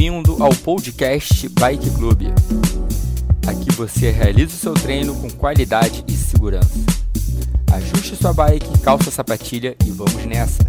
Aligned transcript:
Bem-vindo 0.00 0.42
ao 0.42 0.48
podcast 0.64 1.46
Bike 1.50 1.90
Club. 1.94 2.22
Aqui 3.46 3.70
você 3.76 4.10
realiza 4.10 4.54
o 4.54 4.58
seu 4.58 4.72
treino 4.72 5.14
com 5.20 5.28
qualidade 5.28 6.02
e 6.08 6.12
segurança. 6.12 6.78
Ajuste 7.70 8.16
sua 8.16 8.32
bike, 8.32 8.80
calça 8.82 9.10
a 9.10 9.12
sapatilha 9.12 9.76
e 9.86 9.90
vamos 9.90 10.24
nessa! 10.24 10.62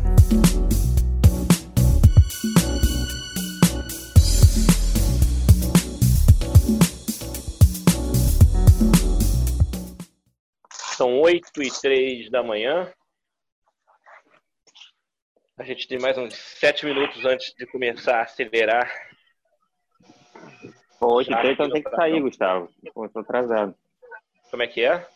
São 10.98 11.21
8 11.21 11.63
e 11.63 11.71
3 11.71 12.29
da 12.29 12.43
manhã. 12.43 12.91
A 15.57 15.63
gente 15.63 15.88
tem 15.88 16.00
mais 16.00 16.18
uns 16.18 16.36
7 16.36 16.86
minutos 16.86 17.23
antes 17.23 17.54
de 17.57 17.66
começar 17.68 18.18
a 18.18 18.23
acelerar. 18.23 19.10
Pô, 21.02 21.16
8 21.16 21.32
e 21.32 21.36
3 21.36 21.54
então 21.54 21.70
tem 21.72 21.82
que 21.82 21.90
sair, 21.90 22.22
Gustavo. 22.22 22.70
Pô, 22.94 23.10
tô 23.10 23.22
atrasado. 23.22 23.73
Como 24.52 24.62
é 24.62 24.68
que 24.68 24.86
é? 24.86 25.10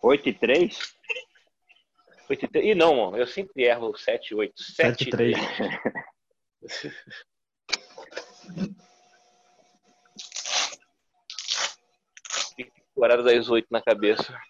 8 0.00 0.28
e 0.28 0.32
3? 0.32 0.94
8 2.30 2.44
e 2.44 2.48
3. 2.48 2.64
Ih, 2.64 2.76
não, 2.76 2.94
mano. 2.94 3.16
Eu 3.16 3.26
sempre 3.26 3.64
erro 3.64 3.92
7 3.96 4.28
e 4.28 4.36
8. 4.36 4.62
7 4.62 5.02
e 5.02 5.10
3. 5.10 5.36
o 12.94 13.02
horário 13.02 13.24
das 13.24 13.50
8 13.50 13.66
na 13.72 13.82
cabeça. 13.82 14.40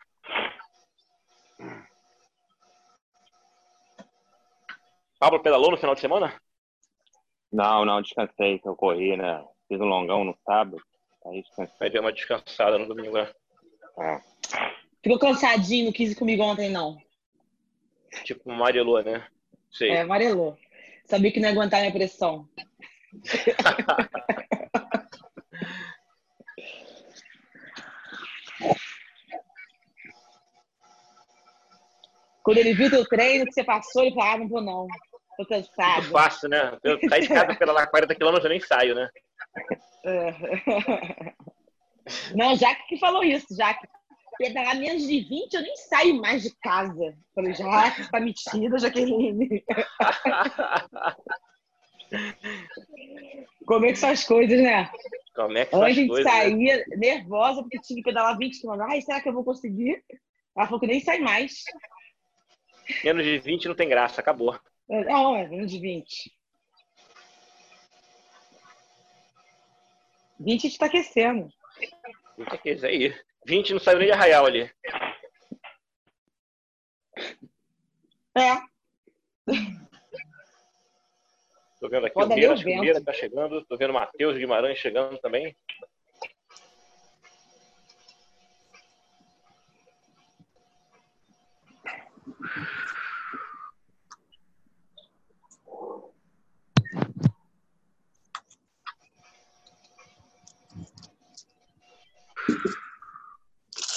Pablo 5.18 5.42
pedalou 5.42 5.70
no 5.70 5.78
final 5.78 5.94
de 5.94 6.02
semana? 6.02 6.38
Não, 7.50 7.86
não, 7.86 8.02
descansei, 8.02 8.60
eu 8.62 8.76
corri, 8.76 9.16
né? 9.16 9.42
Fiz 9.68 9.80
um 9.80 9.84
longão 9.84 10.24
no 10.24 10.36
sábado, 10.44 10.82
aí 11.26 11.42
descansei. 11.42 11.76
Aí 11.80 11.90
deu 11.90 12.02
uma 12.02 12.12
descansada 12.12 12.78
no 12.78 12.86
domingo, 12.86 13.12
né? 13.12 13.30
É. 13.98 14.20
Ficou 15.02 15.18
cansadinho, 15.18 15.86
não 15.86 15.92
quis 15.92 16.12
ir 16.12 16.14
comigo 16.14 16.42
ontem, 16.42 16.70
não. 16.70 16.96
Tipo, 18.24 18.50
amarelou, 18.50 19.02
né? 19.02 19.26
Sei. 19.70 19.90
É, 19.90 20.00
amarelou. 20.02 20.56
Sabia 21.04 21.32
que 21.32 21.40
não 21.40 21.48
ia 21.48 21.54
aguentar 21.54 21.80
minha 21.80 21.92
pressão. 21.92 22.48
Quando 32.42 32.58
ele 32.58 32.74
viu 32.74 32.90
teu 32.90 33.06
treino 33.06 33.46
que 33.46 33.52
você 33.52 33.64
passou, 33.64 34.02
ele 34.02 34.14
falou, 34.14 34.30
ah, 34.30 34.38
não 34.38 34.48
vou 34.48 34.60
não. 34.60 34.86
Tô 35.36 35.46
cansado. 35.46 36.02
Muito 36.02 36.12
fácil, 36.12 36.48
né? 36.50 36.78
Eu 36.84 36.98
saí 37.08 37.22
de 37.22 37.28
casa 37.28 37.54
pela 37.56 37.72
lá 37.72 37.86
40 37.86 38.14
quilômetros, 38.14 38.44
eu 38.44 38.50
nem 38.50 38.60
saio, 38.60 38.94
né? 38.94 39.08
É. 40.04 40.34
Não, 42.34 42.56
Jaque 42.56 42.86
que 42.88 42.98
falou 42.98 43.24
isso, 43.24 43.56
Jaque. 43.56 43.88
Pedalar 44.36 44.76
menos 44.76 45.06
de 45.06 45.20
20, 45.20 45.54
eu 45.54 45.62
nem 45.62 45.76
saio 45.76 46.20
mais 46.20 46.42
de 46.42 46.52
casa. 46.56 47.16
Falei, 47.34 47.54
Jaque, 47.54 48.10
tá 48.10 48.20
metida, 48.20 48.78
Jaqueline. 48.78 49.64
Como 53.66 53.86
é 53.86 53.92
que 53.92 53.98
são 53.98 54.10
as 54.10 54.24
coisas, 54.24 54.60
né? 54.60 54.90
Como 55.34 55.56
é 55.56 55.64
que 55.64 55.70
coisas? 55.70 55.86
a 55.86 55.90
gente 55.90 56.22
saía 56.22 56.76
né? 56.76 56.84
nervosa 56.96 57.62
porque 57.62 57.80
tinha 57.80 57.96
que 57.96 58.02
pedalar 58.02 58.36
20 58.36 58.60
quilômetros. 58.60 58.92
Ai, 58.92 59.00
será 59.00 59.20
que 59.20 59.28
eu 59.28 59.32
vou 59.32 59.44
conseguir? 59.44 60.02
Ela 60.56 60.66
falou 60.66 60.80
que 60.80 60.86
nem 60.86 61.00
sai 61.00 61.18
mais. 61.18 61.64
Menos 63.02 63.24
de 63.24 63.38
20 63.38 63.68
não 63.68 63.74
tem 63.74 63.88
graça, 63.88 64.20
acabou. 64.20 64.58
Não, 64.88 65.36
é 65.36 65.48
menos 65.48 65.70
de 65.70 65.78
20. 65.78 66.30
20 70.40 70.66
a 70.66 70.68
gente 70.68 70.78
tá 70.78 70.86
aquecendo. 70.86 71.48
20 72.38 72.54
aquece 72.54 72.86
aí. 72.86 73.14
20 73.46 73.72
não 73.74 73.80
saiu 73.80 73.98
nem 73.98 74.08
de 74.08 74.12
arraial 74.12 74.46
ali. 74.46 74.70
É. 78.36 78.56
Tô 81.78 81.88
vendo 81.88 82.06
aqui 82.06 82.14
Pode 82.14 82.32
o 82.32 82.36
Meira, 82.36 82.54
o 82.54 82.80
Meira 82.80 83.04
tá 83.04 83.12
chegando. 83.12 83.64
Tô 83.66 83.76
vendo 83.76 83.90
o 83.90 83.94
Matheus 83.94 84.36
Guimarães 84.36 84.78
chegando 84.78 85.18
também. 85.18 85.54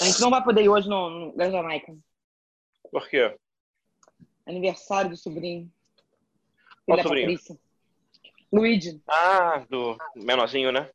Gente 0.08 0.22
não 0.22 0.30
vai 0.30 0.44
poder 0.44 0.64
ir 0.64 0.70
hoje 0.70 0.90
no, 0.90 1.10
no 1.10 1.36
da 1.36 1.50
Jamaica. 1.50 1.96
Por 2.92 3.08
quê? 3.10 3.36
Aniversário 4.46 5.12
do 5.12 5.18
sobrinho. 5.18 5.72
Qual 6.86 7.02
sobrinho? 7.02 7.28
Patrícia. 7.28 7.58
Luigi. 8.52 9.02
Ah, 9.08 9.66
do 9.70 9.98
menorzinho, 10.16 10.72
né? 10.72 10.90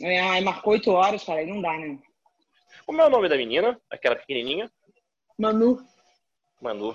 É, 0.00 0.20
aí 0.20 0.42
marcou 0.42 0.74
oito 0.74 0.90
horas, 0.90 1.24
cara, 1.24 1.40
aí 1.40 1.46
não 1.46 1.60
dá, 1.60 1.76
né? 1.78 1.98
Como 2.86 3.00
é 3.00 3.06
o 3.06 3.10
nome 3.10 3.28
da 3.28 3.36
menina? 3.36 3.80
Aquela 3.90 4.16
pequenininha? 4.16 4.70
Manu. 5.38 5.82
Manu. 6.60 6.94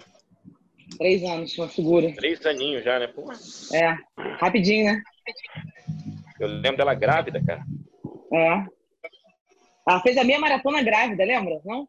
Três 0.97 1.23
anos, 1.23 1.57
uma 1.57 1.67
figura. 1.67 2.13
Três 2.15 2.45
aninhos 2.45 2.83
já, 2.83 2.99
né? 2.99 3.07
Porra. 3.07 3.33
É, 3.73 3.97
rapidinho, 4.37 4.85
né? 4.85 5.03
Eu 6.39 6.47
lembro 6.47 6.77
dela 6.77 6.93
grávida, 6.93 7.43
cara. 7.43 7.63
É. 8.31 8.65
Ela 9.87 10.01
fez 10.01 10.17
a 10.17 10.23
minha 10.23 10.39
maratona 10.39 10.81
grávida, 10.81 11.23
lembra? 11.23 11.61
Não? 11.63 11.87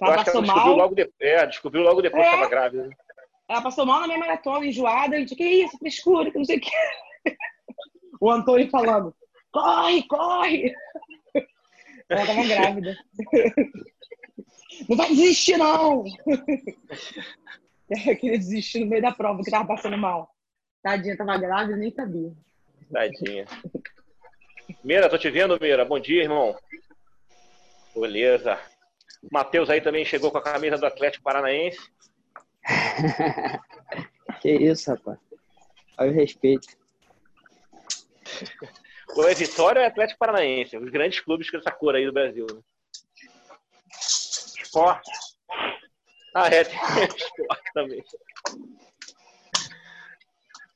Ela 0.00 0.16
passou 0.16 0.42
ela 0.42 0.42
descobriu 0.42 0.54
mal. 0.54 0.76
Logo 0.76 0.94
de... 0.94 1.10
É, 1.20 1.46
descobriu 1.46 1.82
logo 1.82 2.02
depois 2.02 2.22
é. 2.22 2.28
que 2.28 2.34
estava 2.34 2.50
grávida. 2.50 2.90
Ela 3.48 3.62
passou 3.62 3.86
mal 3.86 4.00
na 4.00 4.06
minha 4.06 4.18
maratona, 4.18 4.66
enjoada. 4.66 5.16
Eu 5.16 5.22
disse, 5.22 5.36
que 5.36 5.44
isso, 5.44 5.78
frescura, 5.78 6.30
que 6.30 6.38
não 6.38 6.44
sei 6.44 6.58
o 6.58 6.60
que. 6.60 6.70
O 8.20 8.30
Antônio 8.30 8.70
falando, 8.70 9.12
corre, 9.50 10.06
corre. 10.06 10.72
Ela 12.08 12.20
estava 12.20 12.46
grávida. 12.46 12.96
Não 14.88 14.96
vai 14.96 15.08
desistir, 15.08 15.56
não. 15.56 16.04
Eu 17.90 17.98
queria 18.16 18.38
desistir 18.38 18.80
no 18.80 18.86
meio 18.86 19.02
da 19.02 19.12
prova, 19.12 19.42
que 19.42 19.50
tava 19.50 19.66
passando 19.66 19.98
mal. 19.98 20.30
Tadinha, 20.82 21.16
tava 21.16 21.36
grávida 21.38 21.76
e 21.76 21.80
nem 21.80 21.90
sabia. 21.90 22.32
Tadinha. 22.92 23.44
Meira, 24.84 25.08
tô 25.08 25.18
te 25.18 25.30
vendo, 25.30 25.58
Meira. 25.60 25.84
Bom 25.84 25.98
dia, 25.98 26.22
irmão. 26.22 26.56
Beleza. 27.94 28.58
Matheus 29.30 29.70
aí 29.70 29.80
também 29.80 30.04
chegou 30.04 30.30
com 30.30 30.38
a 30.38 30.42
camisa 30.42 30.78
do 30.78 30.86
Atlético 30.86 31.24
Paranaense. 31.24 31.78
que 34.40 34.50
isso, 34.50 34.90
rapaz. 34.90 35.18
Olha 35.98 36.10
o 36.10 36.14
respeito. 36.14 36.68
O 39.14 39.24
é 39.24 39.34
Vitória 39.34 39.80
é 39.80 39.86
Atlético 39.86 40.18
Paranaense, 40.18 40.78
os 40.78 40.88
grandes 40.88 41.20
clubes 41.20 41.50
com 41.50 41.58
essa 41.58 41.70
cor 41.70 41.94
aí 41.94 42.06
do 42.06 42.12
Brasil. 42.12 42.46
Né? 42.50 42.60
Esporte. 44.62 45.10
Ah, 46.34 46.48
é, 46.48 46.64
tem 46.64 46.78
esporte 47.14 47.72
também. 47.74 48.02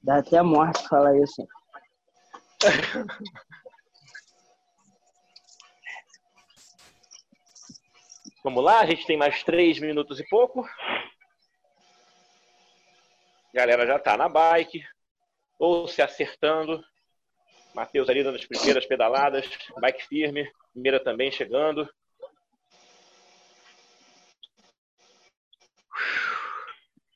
Dá 0.03 0.19
até 0.19 0.43
morte 0.43 0.87
falar 0.87 1.17
isso. 1.17 1.49
Vamos 8.47 8.63
lá, 8.63 8.79
a 8.79 8.87
gente 8.87 9.05
tem 9.05 9.17
mais 9.17 9.43
três 9.43 9.81
minutos 9.81 10.21
e 10.21 10.29
pouco. 10.29 10.65
A 13.53 13.53
galera 13.53 13.85
já 13.85 13.99
tá 13.99 14.17
na 14.17 14.29
bike, 14.29 14.87
ou 15.59 15.89
se 15.89 16.01
acertando. 16.01 16.81
Matheus 17.75 18.09
ali 18.09 18.23
dando 18.23 18.37
as 18.37 18.47
primeiras 18.47 18.87
pedaladas, 18.87 19.51
bike 19.81 20.07
firme, 20.07 20.49
primeira 20.73 21.03
também 21.03 21.29
chegando. 21.33 21.93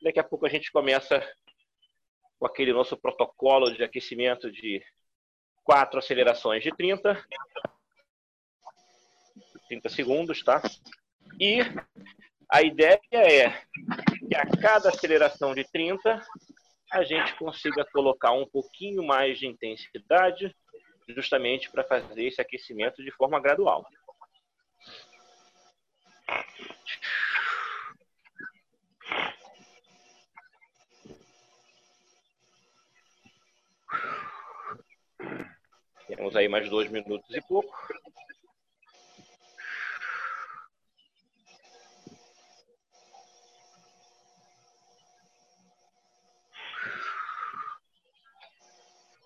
Daqui 0.03 0.19
a 0.19 0.25
pouco 0.25 0.47
a 0.47 0.49
gente 0.49 0.73
começa 0.73 1.25
com 2.41 2.47
aquele 2.47 2.73
nosso 2.73 2.97
protocolo 2.97 3.73
de 3.73 3.85
aquecimento 3.85 4.51
de 4.51 4.85
quatro 5.63 6.01
acelerações 6.01 6.65
de 6.65 6.75
30. 6.75 7.25
30 9.69 9.89
segundos, 9.91 10.43
tá? 10.43 10.61
E 11.39 11.61
a 12.51 12.63
ideia 12.63 13.01
é 13.13 13.51
que 14.29 14.35
a 14.35 14.47
cada 14.61 14.89
aceleração 14.89 15.55
de 15.55 15.65
30, 15.71 16.21
a 16.93 17.05
gente 17.05 17.35
consiga 17.37 17.85
colocar 17.93 18.33
um 18.33 18.47
pouquinho 18.47 19.05
mais 19.05 19.39
de 19.39 19.47
intensidade, 19.47 20.55
justamente 21.09 21.71
para 21.71 21.85
fazer 21.85 22.27
esse 22.27 22.41
aquecimento 22.41 23.03
de 23.03 23.11
forma 23.13 23.41
gradual. 23.41 23.87
Temos 36.07 36.35
aí 36.35 36.49
mais 36.49 36.69
dois 36.69 36.91
minutos 36.91 37.33
e 37.35 37.41
pouco. 37.43 37.73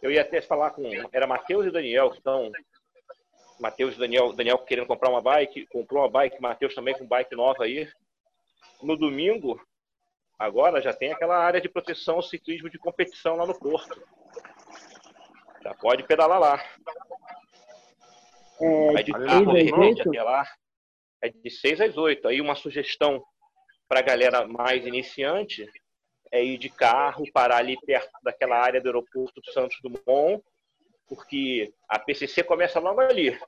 Eu 0.05 0.12
ia 0.12 0.21
até 0.21 0.43
falar 0.43 0.73
com. 0.73 0.83
Era 1.11 1.27
Matheus 1.27 1.65
e 1.65 1.71
Daniel 1.71 2.11
que 2.11 2.19
estão. 2.19 2.53
Matheus 3.59 3.95
e 3.95 3.99
Daniel, 3.99 4.35
Daniel 4.35 4.59
querendo 4.59 4.87
comprar 4.87 5.09
uma 5.09 5.23
bike, 5.23 5.67
comprou 5.69 6.03
uma 6.03 6.11
bike, 6.11 6.43
Matheus 6.43 6.75
também 6.75 6.93
com 6.93 7.06
bike 7.06 7.35
nova 7.35 7.65
aí. 7.65 7.91
No 8.83 8.99
domingo, 8.99 9.59
agora 10.39 10.83
já 10.83 10.93
tem 10.93 11.11
aquela 11.11 11.39
área 11.39 11.59
de 11.59 11.71
proteção 11.71 12.21
ciclismo 12.21 12.69
de 12.69 12.77
competição 12.77 13.35
lá 13.37 13.47
no 13.47 13.59
Porto. 13.59 13.99
Já 15.62 15.73
pode 15.73 16.03
pedalar 16.03 16.39
lá. 16.39 16.62
É, 18.61 18.93
Vai 18.93 19.03
de 19.05 19.12
carro, 19.12 19.25
de 19.25 19.31
seis 19.31 19.47
às 19.47 19.65
repente, 19.65 19.81
oito? 19.81 20.09
até 20.11 20.23
lá. 20.23 20.45
É 21.23 21.29
de 21.31 21.51
6 21.51 21.81
às 21.81 21.97
8. 21.97 22.29
Aí 22.29 22.41
uma 22.43 22.55
sugestão 22.55 23.25
para 23.89 24.01
a 24.01 24.03
galera 24.03 24.47
mais 24.47 24.85
iniciante 24.85 25.67
é 26.35 26.43
ir 26.43 26.59
de 26.59 26.69
carro, 26.69 27.31
parar 27.33 27.59
ali 27.59 27.79
perto 27.87 28.11
daquela 28.25 28.59
área 28.59 28.81
do 28.81 28.89
aeroporto 28.89 29.41
do 29.41 29.53
Santos 29.53 29.79
Dumont, 29.81 30.43
porque 31.07 31.73
a 31.89 31.97
PCC 31.97 32.43
começa 32.43 32.81
logo 32.81 33.01
ali, 33.01 33.39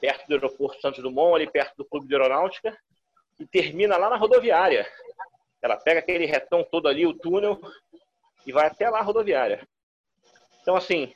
perto 0.00 0.26
do 0.26 0.34
aeroporto 0.34 0.80
Santos 0.80 1.02
Dumont, 1.02 1.36
ali 1.36 1.50
perto 1.50 1.76
do 1.76 1.84
Clube 1.84 2.08
de 2.08 2.14
Aeronáutica, 2.14 2.74
e 3.38 3.46
termina 3.46 3.98
lá 3.98 4.08
na 4.08 4.16
rodoviária. 4.16 4.90
Ela 5.60 5.76
pega 5.76 6.00
aquele 6.00 6.24
retão 6.24 6.64
todo 6.64 6.88
ali, 6.88 7.06
o 7.06 7.12
túnel, 7.12 7.60
e 8.46 8.52
vai 8.52 8.68
até 8.68 8.88
lá 8.88 9.00
a 9.00 9.02
rodoviária. 9.02 9.68
Então, 10.62 10.76
assim, 10.76 11.12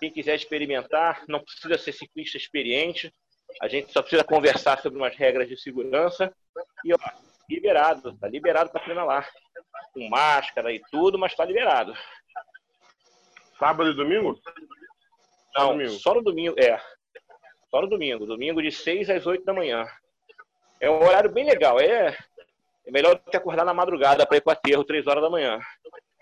quem 0.00 0.10
quiser 0.10 0.34
experimentar, 0.34 1.24
não 1.28 1.40
precisa 1.40 1.76
ser 1.76 1.92
ciclista 1.92 2.38
experiente, 2.38 3.12
a 3.60 3.68
gente 3.68 3.92
só 3.92 4.00
precisa 4.00 4.24
conversar 4.24 4.80
sobre 4.80 4.98
umas 4.98 5.14
regras 5.14 5.46
de 5.46 5.60
segurança 5.60 6.34
e 6.86 6.94
ó, 6.94 6.98
liberado, 7.50 8.16
tá 8.16 8.28
liberado 8.28 8.70
para 8.70 8.82
treinar 8.82 9.04
lá. 9.04 9.28
Com 9.92 10.08
máscara 10.08 10.72
e 10.72 10.80
tudo, 10.90 11.18
mas 11.18 11.34
tá 11.34 11.44
liberado. 11.44 11.94
Sábado 13.58 13.90
e 13.90 13.94
domingo? 13.94 14.38
Só 15.54 15.60
Não, 15.60 15.68
domingo. 15.72 15.90
só 15.92 16.14
no 16.14 16.22
domingo, 16.22 16.54
é. 16.58 16.80
Só 17.70 17.80
no 17.80 17.88
domingo, 17.88 18.26
domingo 18.26 18.62
de 18.62 18.70
6 18.72 19.08
às 19.10 19.26
8 19.26 19.44
da 19.44 19.52
manhã. 19.52 19.86
É 20.80 20.90
um 20.90 21.02
horário 21.02 21.30
bem 21.30 21.44
legal, 21.44 21.78
é, 21.78 22.16
é 22.84 22.90
melhor 22.90 23.14
do 23.14 23.30
que 23.30 23.36
acordar 23.36 23.64
na 23.64 23.72
madrugada 23.72 24.26
para 24.26 24.36
ir 24.36 24.40
para 24.40 24.54
aterro 24.54 24.84
3 24.84 25.06
horas 25.06 25.22
da 25.22 25.30
manhã. 25.30 25.60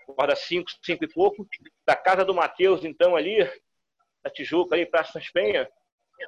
Acorda 0.07 0.35
5, 0.35 0.69
5 0.83 1.03
e 1.03 1.07
pouco, 1.07 1.47
da 1.85 1.95
casa 1.95 2.23
do 2.23 2.33
Matheus, 2.33 2.85
então, 2.85 3.15
ali, 3.15 3.49
na 4.23 4.29
Tijuca, 4.29 4.75
ali, 4.75 4.85
Praça 4.85 5.13
Sãs 5.13 5.31
Penha, 5.31 5.67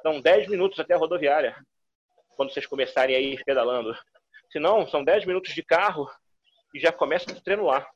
são 0.02 0.20
10 0.20 0.48
minutos 0.48 0.80
até 0.80 0.94
a 0.94 0.98
rodoviária, 0.98 1.54
quando 2.36 2.52
vocês 2.52 2.66
começarem 2.66 3.14
a 3.14 3.20
ir 3.20 3.44
pedalando. 3.44 3.96
Se 4.50 4.58
não, 4.58 4.86
são 4.86 5.04
10 5.04 5.26
minutos 5.26 5.54
de 5.54 5.62
carro 5.62 6.10
e 6.74 6.80
já 6.80 6.92
começa 6.92 7.30
o 7.30 7.40
treino 7.40 7.64
lá. 7.64 7.86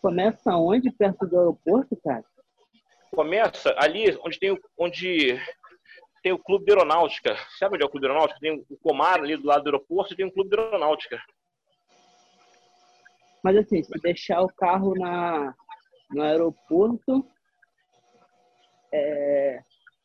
Começa 0.00 0.56
onde? 0.56 0.90
Perto 0.90 1.26
do 1.26 1.38
aeroporto, 1.38 1.96
cara? 2.02 2.24
Começa 3.10 3.74
ali 3.76 4.16
onde 4.24 4.38
tem 4.38 4.52
o, 4.52 4.58
onde 4.78 5.38
tem 6.22 6.32
o 6.32 6.38
clube 6.38 6.64
de 6.64 6.72
aeronáutica. 6.72 7.36
Sabe 7.58 7.74
onde 7.74 7.82
é 7.82 7.86
o 7.86 7.90
clube 7.90 8.06
de 8.06 8.10
aeronáutica? 8.10 8.40
Tem 8.40 8.64
o 8.70 8.76
Comar 8.78 9.20
ali 9.20 9.36
do 9.36 9.46
lado 9.46 9.64
do 9.64 9.68
aeroporto 9.68 10.14
e 10.14 10.16
tem 10.16 10.24
um 10.24 10.30
clube 10.30 10.50
de 10.50 10.60
aeronáutica. 10.60 11.20
Mas 13.42 13.56
assim, 13.56 13.82
se 13.82 13.92
deixar 14.00 14.40
o 14.40 14.48
carro 14.48 14.94
na, 14.94 15.52
no 16.10 16.22
aeroporto, 16.22 17.26
é, 18.92 19.60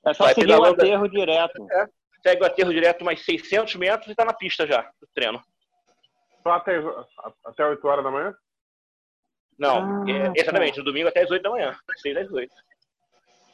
É 0.05 0.13
só 0.13 0.23
Vai 0.23 0.33
seguir 0.33 0.53
o 0.53 0.63
aterro 0.63 1.07
direto. 1.07 1.67
Segue 2.23 2.41
o 2.41 2.45
aterro 2.45 2.73
direto 2.73 3.05
mais 3.05 3.23
600 3.23 3.75
metros 3.75 4.07
e 4.07 4.11
está 4.11 4.25
na 4.25 4.33
pista 4.33 4.65
já, 4.65 4.81
do 4.99 5.07
treino. 5.13 5.41
Só 6.47 6.53
até, 6.53 6.77
até 7.43 7.65
8 7.65 7.85
horas 7.85 8.05
da 8.05 8.09
manhã? 8.09 8.33
Não, 9.59 10.03
Ah, 10.05 10.09
é, 10.09 10.27
tá. 10.27 10.33
exatamente, 10.37 10.77
no 10.77 10.85
domingo 10.85 11.09
até 11.09 11.23
as 11.23 11.29
8 11.29 11.43
da 11.43 11.49
manhã. 11.49 11.77
6 11.97 12.15
às 12.15 12.31
8. 12.31 12.55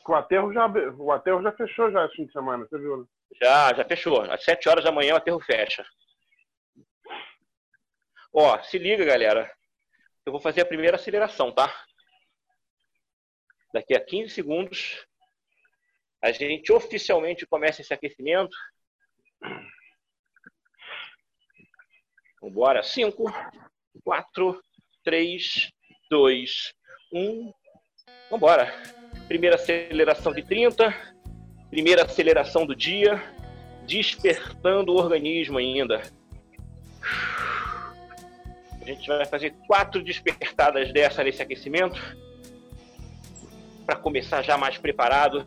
O 0.07 0.13
aterro 0.13 0.53
já, 0.53 0.67
o 0.67 1.11
aterro 1.11 1.41
já 1.41 1.51
fechou 1.53 1.89
já 1.91 2.05
esse 2.05 2.15
fim 2.17 2.27
de 2.27 2.31
semana, 2.33 2.67
você 2.67 2.77
viu, 2.77 2.97
né? 2.97 3.05
Já, 3.41 3.73
já 3.73 3.83
fechou. 3.83 4.21
Às 4.31 4.43
7 4.43 4.69
horas 4.69 4.83
da 4.83 4.91
manhã 4.91 5.15
o 5.15 5.17
aterro 5.17 5.39
fecha. 5.39 5.83
Ó, 8.31 8.61
se 8.61 8.77
liga, 8.77 9.03
galera. 9.03 9.51
Eu 10.23 10.31
vou 10.31 10.39
fazer 10.39 10.61
a 10.61 10.65
primeira 10.67 10.97
aceleração, 10.97 11.51
tá? 11.51 11.73
Daqui 13.73 13.95
a 13.95 14.05
15 14.05 14.29
segundos, 14.35 15.03
a 16.21 16.31
gente 16.31 16.71
oficialmente 16.71 17.47
começa 17.47 17.81
esse 17.81 17.91
aquecimento. 17.91 18.55
Vambora. 22.43 22.83
5, 22.83 23.23
4, 24.03 24.61
3, 25.05 25.71
2, 26.11 26.73
1. 27.13 27.53
Vambora. 28.29 28.73
Primeira 29.29 29.55
aceleração 29.55 30.33
de 30.33 30.43
30. 30.43 30.93
Primeira 31.69 32.03
aceleração 32.03 32.65
do 32.65 32.75
dia. 32.75 33.23
Despertando 33.87 34.91
o 34.91 34.97
organismo 34.97 35.57
ainda. 35.57 36.01
A 38.81 38.85
gente 38.85 39.07
vai 39.07 39.25
fazer 39.25 39.55
quatro 39.65 40.03
despertadas 40.03 40.91
dessa 40.91 41.23
nesse 41.23 41.41
aquecimento. 41.41 41.97
Para 43.85 43.95
começar 43.95 44.41
já 44.41 44.57
mais 44.57 44.77
preparado, 44.77 45.45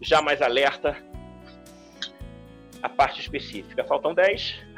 já 0.00 0.22
mais 0.22 0.40
alerta. 0.40 0.96
A 2.82 2.88
parte 2.88 3.20
específica. 3.20 3.84
Faltam 3.84 4.14
10. 4.14 4.71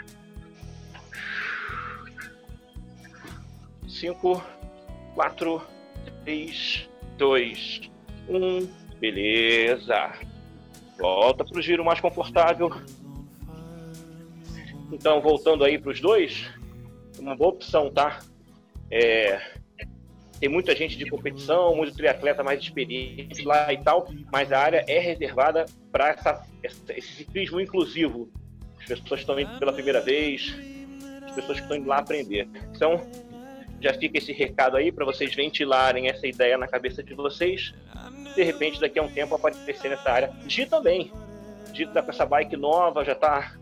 5, 3.94 4.42
4, 5.14 5.62
3, 6.24 6.90
2, 7.16 7.90
1. 8.28 8.66
Beleza. 8.98 10.12
Volta 10.98 11.44
para 11.44 11.58
o 11.58 11.62
giro 11.62 11.84
mais 11.84 12.00
confortável. 12.00 12.70
Então, 14.92 15.20
voltando 15.20 15.64
aí 15.64 15.78
para 15.78 15.90
os 15.90 16.00
dois, 16.00 16.50
uma 17.18 17.36
boa 17.36 17.50
opção, 17.50 17.90
tá? 17.90 18.20
É, 18.90 19.40
tem 20.40 20.48
muita 20.48 20.74
gente 20.74 20.96
de 20.98 21.08
competição, 21.08 21.74
muito 21.74 21.94
triatleta 21.94 22.42
mais 22.42 22.60
experiente 22.60 23.42
lá 23.44 23.72
e 23.72 23.78
tal, 23.78 24.08
mas 24.32 24.52
a 24.52 24.58
área 24.58 24.84
é 24.88 24.98
reservada 24.98 25.66
para 25.90 26.08
essa, 26.10 26.46
esse 26.62 27.12
ciclismo 27.14 27.60
inclusivo. 27.60 28.28
As 28.78 29.00
pessoas 29.00 29.20
estão 29.20 29.38
indo 29.38 29.58
pela 29.58 29.72
primeira 29.72 30.00
vez, 30.00 30.54
as 31.24 31.32
pessoas 31.32 31.58
que 31.58 31.64
estão 31.64 31.76
indo 31.76 31.88
lá 31.88 31.98
aprender. 31.98 32.48
Então, 32.74 33.00
já 33.84 33.92
fica 33.92 34.16
esse 34.16 34.32
recado 34.32 34.78
aí 34.78 34.90
para 34.90 35.04
vocês 35.04 35.34
ventilarem 35.34 36.08
essa 36.08 36.26
ideia 36.26 36.56
na 36.56 36.66
cabeça 36.66 37.02
de 37.02 37.12
vocês. 37.12 37.74
De 38.34 38.42
repente, 38.42 38.80
daqui 38.80 38.98
a 38.98 39.02
um 39.02 39.10
tempo, 39.10 39.34
aparecer 39.34 39.90
nessa 39.90 40.10
área. 40.10 40.32
Gi 40.48 40.64
também. 40.64 41.12
Gi 41.74 41.86
tá 41.88 42.02
com 42.02 42.10
essa 42.10 42.24
bike 42.24 42.56
nova, 42.56 43.04
já 43.04 43.14
tá 43.14 43.52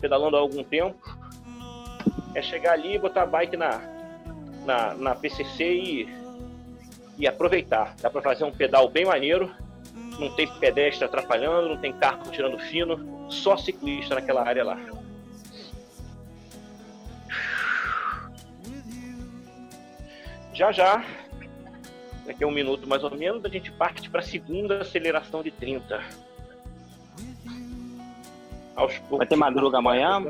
pedalando 0.00 0.36
há 0.36 0.40
algum 0.40 0.62
tempo. 0.62 1.00
É 2.32 2.40
chegar 2.40 2.74
ali, 2.74 2.96
botar 2.96 3.22
a 3.22 3.26
bike 3.26 3.56
na, 3.56 3.80
na, 4.64 4.94
na 4.94 5.14
PCC 5.16 5.64
e, 5.64 6.08
e 7.18 7.26
aproveitar. 7.26 7.96
Dá 8.00 8.08
para 8.08 8.22
fazer 8.22 8.44
um 8.44 8.52
pedal 8.52 8.88
bem 8.88 9.04
maneiro. 9.04 9.52
Não 10.20 10.30
tem 10.30 10.46
pedestre 10.46 11.04
atrapalhando, 11.04 11.70
não 11.70 11.76
tem 11.76 11.92
carro 11.92 12.30
tirando 12.30 12.56
fino. 12.56 13.28
Só 13.28 13.56
ciclista 13.56 14.14
naquela 14.14 14.46
área 14.46 14.62
lá. 14.62 14.78
Já 20.60 20.70
já, 20.72 21.02
daqui 22.26 22.44
a 22.44 22.46
um 22.46 22.50
minuto 22.50 22.86
mais 22.86 23.02
ou 23.02 23.16
menos, 23.16 23.42
a 23.46 23.48
gente 23.48 23.72
parte 23.72 24.10
para 24.10 24.20
a 24.20 24.22
segunda 24.22 24.82
aceleração 24.82 25.42
de 25.42 25.50
30. 25.50 26.04
Aos 28.76 28.98
poucos. 28.98 29.16
Vai 29.16 29.26
ter 29.26 29.36
madruga 29.36 29.78
amanhã? 29.78 30.22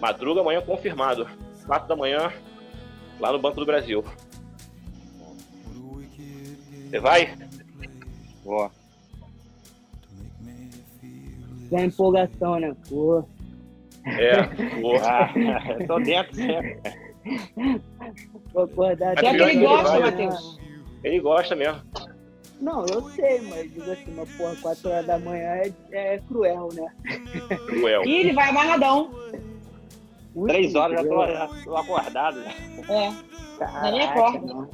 Madruga 0.00 0.40
amanhã 0.40 0.60
confirmado. 0.60 1.28
4 1.64 1.86
da 1.86 1.94
manhã, 1.94 2.32
lá 3.20 3.30
no 3.30 3.38
Banco 3.38 3.60
do 3.60 3.64
Brasil. 3.64 4.04
Você 6.90 6.98
vai? 6.98 7.32
Vou. 8.42 8.68
tem 11.70 11.84
empolgação, 11.84 12.58
né? 12.58 12.74
Pô, 12.88 13.24
É. 14.04 14.42
Boa. 14.80 15.00
Ah, 15.00 15.32
eu 15.78 15.86
tô 15.86 16.00
dentro 16.00 16.34
sempre. 16.34 17.01
Vou 18.52 18.64
acordar. 18.64 19.14
Mas 19.16 19.24
É 19.24 19.30
que 19.36 19.42
ele 19.42 19.60
gosta, 19.66 20.00
Matheus. 20.00 20.58
Ele 21.04 21.20
gosta 21.20 21.56
mesmo. 21.56 21.80
Não, 22.60 22.86
eu 22.86 23.02
sei, 23.10 23.40
mas 23.40 23.72
digo 23.72 23.90
assim, 23.90 24.12
uma 24.12 24.24
porra, 24.24 24.54
4 24.62 24.88
horas 24.90 25.06
da 25.06 25.18
manhã 25.18 25.48
é, 25.48 25.72
é 25.90 26.18
cruel, 26.28 26.68
né? 26.72 26.94
Cruel. 27.66 28.04
E 28.04 28.20
ele 28.20 28.32
vai 28.32 28.50
amarradão. 28.50 29.10
Ui, 30.34 30.48
Três 30.48 30.74
horas 30.76 31.02
já 31.02 31.08
tô, 31.08 31.26
já 31.26 31.48
tô 31.64 31.76
acordado. 31.76 32.38
né? 32.40 32.54
É. 32.88 33.58
Caraca, 33.58 33.90
minha 33.90 34.12
corda. 34.14 34.46
não. 34.46 34.70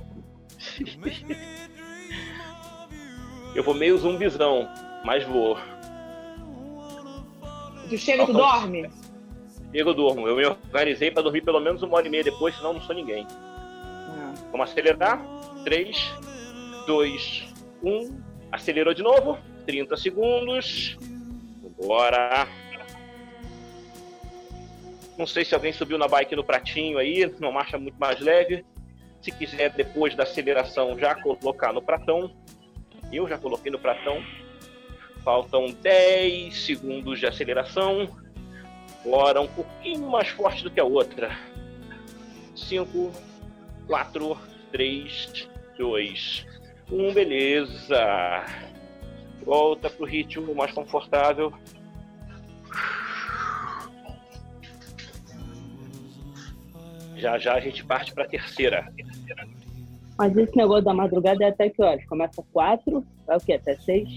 Eu 3.54 3.62
vou 3.64 3.74
meio 3.74 3.96
zumbizão, 3.98 4.68
mas 5.04 5.24
vou. 5.24 5.56
Tu 7.88 7.96
chega, 7.96 8.26
tu 8.26 8.32
dorme? 8.34 8.88
Eu 9.72 9.92
durmo. 9.92 10.26
Eu 10.26 10.36
me 10.36 10.46
organizei 10.46 11.10
para 11.10 11.22
dormir 11.22 11.42
pelo 11.42 11.60
menos 11.60 11.82
uma 11.82 11.96
hora 11.96 12.06
e 12.06 12.10
meia 12.10 12.24
depois, 12.24 12.56
senão 12.56 12.72
não 12.72 12.80
sou 12.80 12.94
ninguém. 12.94 13.26
Ah. 13.30 14.34
Vamos 14.50 14.70
acelerar. 14.70 15.20
3, 15.64 16.14
2, 16.86 17.54
1. 17.82 18.20
Acelerou 18.50 18.94
de 18.94 19.02
novo. 19.02 19.38
30 19.66 19.96
segundos. 19.96 20.96
Bora. 21.80 22.48
Não 25.18 25.26
sei 25.26 25.44
se 25.44 25.54
alguém 25.54 25.72
subiu 25.72 25.98
na 25.98 26.08
bike 26.08 26.36
no 26.36 26.44
pratinho 26.44 26.96
aí, 26.96 27.26
uma 27.40 27.50
marcha 27.50 27.76
muito 27.76 27.98
mais 27.98 28.20
leve. 28.20 28.64
Se 29.20 29.32
quiser, 29.32 29.70
depois 29.70 30.14
da 30.14 30.22
aceleração, 30.22 30.96
já 30.96 31.14
colocar 31.16 31.72
no 31.72 31.82
pratão. 31.82 32.32
Eu 33.12 33.28
já 33.28 33.36
coloquei 33.36 33.70
no 33.70 33.78
pratão. 33.78 34.22
Faltam 35.24 35.66
10 35.82 36.56
segundos 36.56 37.18
de 37.18 37.26
aceleração. 37.26 38.08
Bora, 39.08 39.40
um 39.40 39.48
pouquinho 39.48 40.10
mais 40.10 40.28
forte 40.28 40.62
do 40.62 40.70
que 40.70 40.78
a 40.78 40.84
outra. 40.84 41.30
5, 42.54 43.10
4, 43.86 44.38
3, 44.70 45.48
2, 45.78 46.46
1, 46.92 47.14
beleza. 47.14 48.44
Volta 49.44 49.88
pro 49.88 50.04
ritmo 50.04 50.54
mais 50.54 50.72
confortável. 50.72 51.52
Já 57.16 57.38
já 57.38 57.54
a 57.54 57.60
gente 57.60 57.82
parte 57.84 58.12
para 58.12 58.24
a 58.24 58.28
terceira. 58.28 58.92
Mas 60.18 60.36
esse 60.36 60.54
negócio 60.54 60.84
da 60.84 60.92
madrugada 60.92 61.44
é 61.44 61.48
até 61.48 61.70
que 61.70 61.82
horas? 61.82 62.04
Começa 62.06 62.42
quatro, 62.52 63.06
vai 63.26 63.36
o 63.36 63.40
quê? 63.40 63.54
Até 63.54 63.74
seis? 63.76 64.08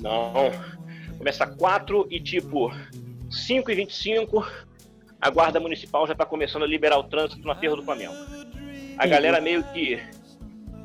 Não. 0.00 0.32
Começa 1.18 1.46
4 1.46 2.06
e 2.10 2.20
tipo 2.20 2.70
5 3.30 3.70
e 3.70 3.74
25 3.74 4.46
a 5.20 5.30
guarda 5.30 5.58
municipal 5.58 6.06
já 6.06 6.12
está 6.12 6.24
começando 6.24 6.62
a 6.62 6.66
liberar 6.66 6.98
o 6.98 7.04
trânsito 7.04 7.42
no 7.42 7.50
aterro 7.50 7.76
do 7.76 7.82
Flamengo. 7.82 8.14
A 8.96 9.06
galera 9.06 9.40
meio 9.40 9.64
que 9.72 10.00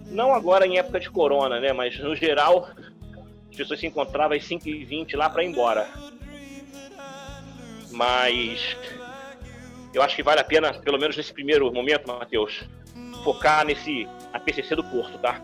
não 0.07 0.33
agora 0.33 0.65
em 0.65 0.77
época 0.77 0.99
de 0.99 1.09
corona, 1.09 1.59
né, 1.59 1.71
mas 1.71 1.97
no 1.99 2.15
geral 2.15 2.69
as 3.49 3.55
pessoas 3.55 3.79
se 3.79 3.87
encontravam 3.87 4.35
às 4.35 4.43
5 4.43 4.67
e 4.67 4.83
20 4.83 5.15
lá 5.15 5.29
para 5.29 5.43
ir 5.43 5.49
embora. 5.49 5.87
Mas 7.91 8.75
eu 9.93 10.01
acho 10.01 10.15
que 10.15 10.23
vale 10.23 10.41
a 10.41 10.43
pena, 10.43 10.73
pelo 10.73 10.97
menos 10.97 11.15
nesse 11.15 11.31
primeiro 11.31 11.71
momento, 11.71 12.07
Matheus, 12.07 12.63
focar 13.23 13.63
nesse 13.63 14.07
APCC 14.33 14.75
do 14.75 14.83
Porto, 14.83 15.19
tá? 15.19 15.39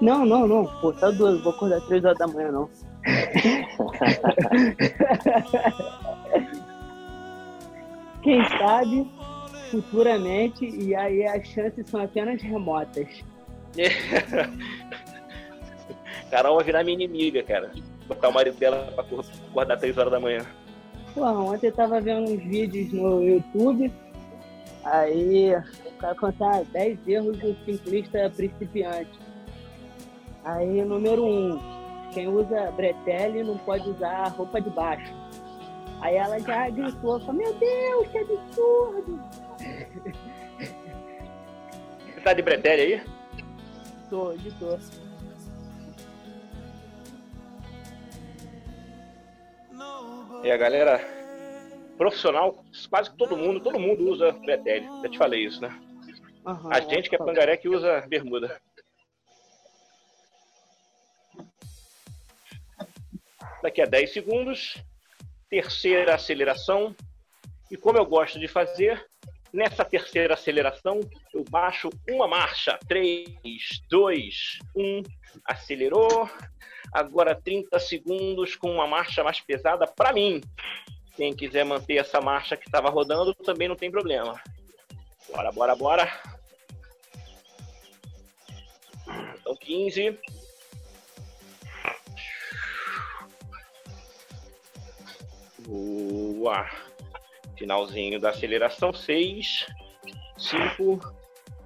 Não, 0.00 0.24
não, 0.24 0.46
não. 0.46 0.66
Pô, 0.80 0.92
tá 0.92 1.10
duas, 1.10 1.42
vou 1.42 1.52
acordar 1.52 1.80
três 1.82 2.04
horas 2.04 2.18
da 2.18 2.28
manhã, 2.28 2.52
não. 2.52 2.70
Quem 8.24 8.42
sabe 8.58 9.08
futuramente, 9.70 10.64
e 10.64 10.92
aí 10.94 11.26
as 11.26 11.46
chances 11.46 11.86
são 11.88 12.02
apenas 12.02 12.40
remotas. 12.40 13.22
Carol 16.30 16.56
vai 16.56 16.64
virar 16.64 16.84
minha 16.84 16.94
inimiga, 16.94 17.42
cara. 17.42 17.70
Botar 18.08 18.30
o 18.30 18.32
marido 18.32 18.58
dela 18.58 18.90
pra 18.94 19.04
acordar 19.04 19.76
3 19.76 19.98
horas 19.98 20.10
da 20.10 20.18
manhã. 20.18 20.40
Pô, 21.14 21.22
ontem 21.22 21.66
eu 21.66 21.72
tava 21.72 22.00
vendo 22.00 22.30
uns 22.30 22.42
vídeos 22.42 22.90
no 22.92 23.22
YouTube, 23.22 23.92
aí 24.84 25.54
o 25.84 25.90
cara 25.98 26.14
contar 26.14 26.64
10 26.64 27.06
erros 27.06 27.36
do 27.38 27.54
ciclista 27.64 28.32
principiante. 28.34 29.20
Aí, 30.44 30.82
número 30.82 31.24
1, 31.24 31.26
um, 31.26 31.60
quem 32.12 32.28
usa 32.28 32.70
bretelle 32.72 33.44
não 33.44 33.58
pode 33.58 33.88
usar 33.88 34.28
roupa 34.28 34.60
de 34.60 34.70
baixo. 34.70 35.12
Aí 36.04 36.16
ela 36.16 36.38
já 36.38 36.68
gritou, 36.68 37.18
falou, 37.18 37.32
meu 37.32 37.54
Deus, 37.54 38.08
que 38.08 38.18
absurdo! 38.18 39.18
Você 42.04 42.20
tá 42.22 42.34
de 42.34 42.42
bretelle 42.42 42.82
aí? 42.82 43.02
Tô, 44.10 44.34
de 44.34 44.52
tô. 44.58 44.78
E 50.42 50.50
a 50.50 50.56
galera 50.58 51.00
profissional, 51.96 52.62
quase 52.90 53.10
que 53.10 53.16
todo 53.16 53.34
mundo, 53.34 53.60
todo 53.60 53.80
mundo 53.80 54.06
usa 54.10 54.32
bretelle. 54.32 54.86
Já 55.02 55.08
te 55.08 55.16
falei 55.16 55.46
isso, 55.46 55.62
né? 55.62 55.70
Aham, 56.44 56.68
A 56.70 56.80
gente 56.80 57.08
que 57.08 57.14
é 57.14 57.18
pangaré 57.18 57.56
que 57.56 57.66
usa 57.66 58.02
bermuda. 58.06 58.60
Daqui 63.62 63.80
a 63.80 63.86
10 63.86 64.12
segundos, 64.12 64.84
terceira 65.48 66.14
aceleração. 66.14 66.94
E 67.70 67.76
como 67.76 67.98
eu 67.98 68.06
gosto 68.06 68.38
de 68.38 68.48
fazer, 68.48 69.04
nessa 69.52 69.84
terceira 69.84 70.34
aceleração, 70.34 71.00
eu 71.32 71.44
baixo 71.48 71.88
uma 72.10 72.26
marcha. 72.26 72.78
3, 72.88 73.32
2, 73.88 74.58
1, 74.76 75.02
acelerou. 75.44 76.28
Agora 76.92 77.34
30 77.34 77.78
segundos 77.78 78.56
com 78.56 78.70
uma 78.70 78.86
marcha 78.86 79.24
mais 79.24 79.40
pesada 79.40 79.86
para 79.86 80.12
mim. 80.12 80.40
Quem 81.16 81.34
quiser 81.34 81.64
manter 81.64 81.96
essa 81.96 82.20
marcha 82.20 82.56
que 82.56 82.66
estava 82.66 82.90
rodando 82.90 83.34
também 83.34 83.68
não 83.68 83.76
tem 83.76 83.90
problema. 83.90 84.40
Bora, 85.32 85.52
bora, 85.52 85.76
bora. 85.76 86.20
Então 89.40 89.56
15. 89.56 90.18
Boa. 95.66 96.68
Finalzinho 97.56 98.20
da 98.20 98.30
aceleração. 98.30 98.92
6, 98.92 99.66
5, 100.36 101.00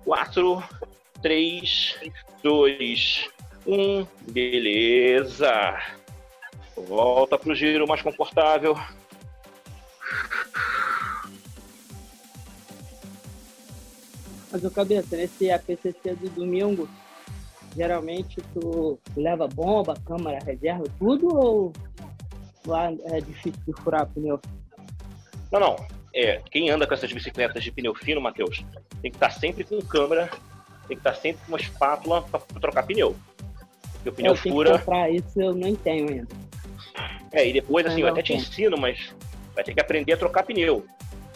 4, 0.05 0.63
3, 1.23 1.99
2, 2.43 3.29
1. 3.67 4.07
Beleza. 4.31 5.79
Volta 6.77 7.37
pro 7.37 7.55
giro 7.55 7.89
mais 7.89 8.03
confortável. 8.03 8.77
Mas 14.51 14.65
o 14.65 14.71
cabeça, 14.71 15.17
nesse 15.17 15.51
APCC 15.51 16.15
do 16.15 16.31
domingo, 16.31 16.89
geralmente 17.77 18.41
tu 18.55 18.99
leva 19.15 19.47
bomba, 19.47 19.95
câmara, 20.07 20.39
reserva, 20.43 20.85
tudo 20.99 21.35
ou 21.37 21.73
lá 22.69 22.93
é 23.05 23.21
difícil 23.21 23.61
de 23.67 23.73
furar 23.83 24.07
pneu? 24.07 24.41
Não, 25.51 25.61
não. 25.61 25.77
É, 26.15 26.41
quem 26.51 26.71
anda 26.71 26.87
com 26.87 26.95
essas 26.95 27.13
bicicletas 27.13 27.63
de 27.63 27.71
pneu 27.71 27.95
fino, 27.95 28.21
Matheus, 28.21 28.65
tem 29.03 29.11
que 29.11 29.17
estar 29.17 29.31
sempre 29.31 29.65
com 29.65 29.81
câmera, 29.81 30.29
tem 30.87 30.97
que 30.97 31.01
estar 31.09 31.15
sempre 31.15 31.41
com 31.45 31.53
uma 31.53 31.61
espátula 31.61 32.23
para 32.23 32.61
trocar 32.61 32.85
pneu. 32.85 33.15
Porque 33.93 34.09
o 34.09 34.13
pneu 34.13 34.33
eu 34.33 34.37
tenho 34.37 34.43
que 34.43 34.51
fura. 34.51 34.79
comprar 34.79 35.11
isso, 35.11 35.41
eu 35.41 35.55
não 35.55 35.75
tenho 35.75 36.09
ainda. 36.09 36.29
É, 37.33 37.49
e 37.49 37.53
depois, 37.53 37.87
assim, 37.87 38.01
eu 38.01 38.09
até 38.09 38.23
te 38.23 38.33
ensino, 38.33 38.77
mas 38.77 39.15
vai 39.55 39.63
ter 39.63 39.75
que 39.75 39.81
aprender 39.81 40.13
a 40.13 40.17
trocar 40.17 40.45
pneu. 40.45 40.87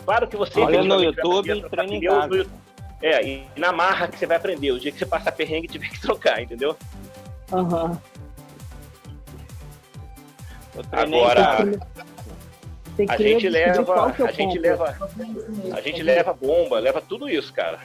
Claro 0.04 0.26
que 0.26 0.36
você 0.36 0.60
Olha 0.60 0.82
no 0.82 1.02
YouTube 1.02 1.62
treina 1.68 1.94
em 1.94 2.00
casa. 2.00 2.26
no 2.26 2.36
YouTube. 2.36 2.62
É, 3.02 3.24
e 3.24 3.44
na 3.56 3.72
marra 3.72 4.06
que 4.06 4.16
você 4.16 4.26
vai 4.26 4.36
aprender. 4.36 4.70
O 4.70 4.78
dia 4.78 4.92
que 4.92 4.98
você 4.98 5.06
passar 5.06 5.32
perrengue, 5.32 5.66
tiver 5.68 5.88
que 5.88 6.00
trocar, 6.00 6.40
entendeu? 6.40 6.76
Aham. 7.52 7.92
Em 7.92 8.11
Agora. 10.92 11.58
Tem 12.96 13.06
a 13.08 13.16
gente 13.16 13.48
leva, 13.48 14.14
a 14.26 14.32
gente 14.32 14.58
leva, 14.58 14.96
a 15.72 15.80
gente 15.80 16.02
leva 16.02 16.32
bomba, 16.34 16.78
leva 16.78 17.00
tudo 17.00 17.26
isso, 17.28 17.52
cara. 17.52 17.78